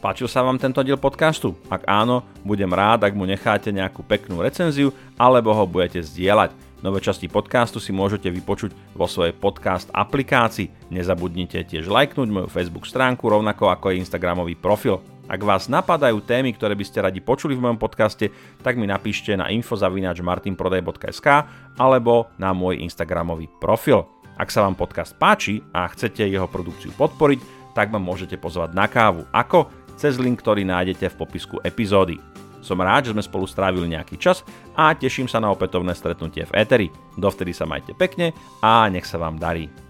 Páčil 0.05 0.29
sa 0.29 0.45
vám 0.45 0.61
tento 0.61 0.85
diel 0.85 1.01
podcastu? 1.01 1.57
Ak 1.67 1.83
áno, 1.89 2.23
budem 2.45 2.71
rád, 2.71 3.09
ak 3.09 3.17
mu 3.17 3.27
necháte 3.27 3.75
nejakú 3.75 4.05
peknú 4.05 4.39
recenziu 4.45 4.93
alebo 5.17 5.51
ho 5.51 5.65
budete 5.67 6.05
zdieľať. 6.05 6.55
Nové 6.85 7.01
časti 7.01 7.27
podcastu 7.27 7.81
si 7.81 7.91
môžete 7.91 8.29
vypočuť 8.31 8.71
vo 8.93 9.09
svojej 9.09 9.33
podcast 9.33 9.89
aplikácii. 9.91 10.93
Nezabudnite 10.93 11.59
tiež 11.65 11.89
lajknúť 11.89 12.29
moju 12.29 12.47
Facebook 12.53 12.85
stránku, 12.87 13.27
rovnako 13.27 13.73
ako 13.73 13.91
aj 13.91 14.07
Instagramový 14.07 14.55
profil. 14.55 15.03
Ak 15.27 15.43
vás 15.43 15.67
napadajú 15.67 16.23
témy, 16.23 16.55
ktoré 16.55 16.79
by 16.79 16.85
ste 16.87 17.03
radi 17.03 17.19
počuli 17.19 17.59
v 17.59 17.67
mojom 17.67 17.83
podcaste, 17.83 18.31
tak 18.63 18.79
mi 18.79 18.87
napíšte 18.87 19.35
na 19.35 19.51
info.martinprodaj.sk 19.51 21.29
alebo 21.75 22.31
na 22.39 22.55
môj 22.55 22.79
Instagramový 22.79 23.51
profil. 23.59 24.07
Ak 24.37 24.53
sa 24.53 24.69
vám 24.69 24.77
podcast 24.77 25.17
páči 25.17 25.65
a 25.73 25.89
chcete 25.89 26.25
jeho 26.29 26.45
produkciu 26.45 26.93
podporiť, 26.95 27.73
tak 27.73 27.89
ma 27.93 28.01
môžete 28.01 28.37
pozvať 28.37 28.77
na 28.77 28.89
kávu. 28.89 29.25
Ako? 29.33 29.69
Cez 29.97 30.21
link, 30.21 30.45
ktorý 30.45 30.65
nájdete 30.69 31.09
v 31.13 31.19
popisku 31.19 31.57
epizódy. 31.65 32.21
Som 32.61 32.85
rád, 32.85 33.09
že 33.09 33.15
sme 33.17 33.25
spolu 33.25 33.49
strávili 33.49 33.89
nejaký 33.89 34.21
čas 34.21 34.45
a 34.77 34.93
teším 34.93 35.31
sa 35.31 35.41
na 35.41 35.49
opätovné 35.49 35.97
stretnutie 35.97 36.45
v 36.45 36.55
Eteri. 36.57 36.89
Dovtedy 37.17 37.57
sa 37.57 37.65
majte 37.65 37.97
pekne 37.97 38.37
a 38.61 38.85
nech 38.93 39.09
sa 39.09 39.17
vám 39.17 39.41
darí. 39.41 39.86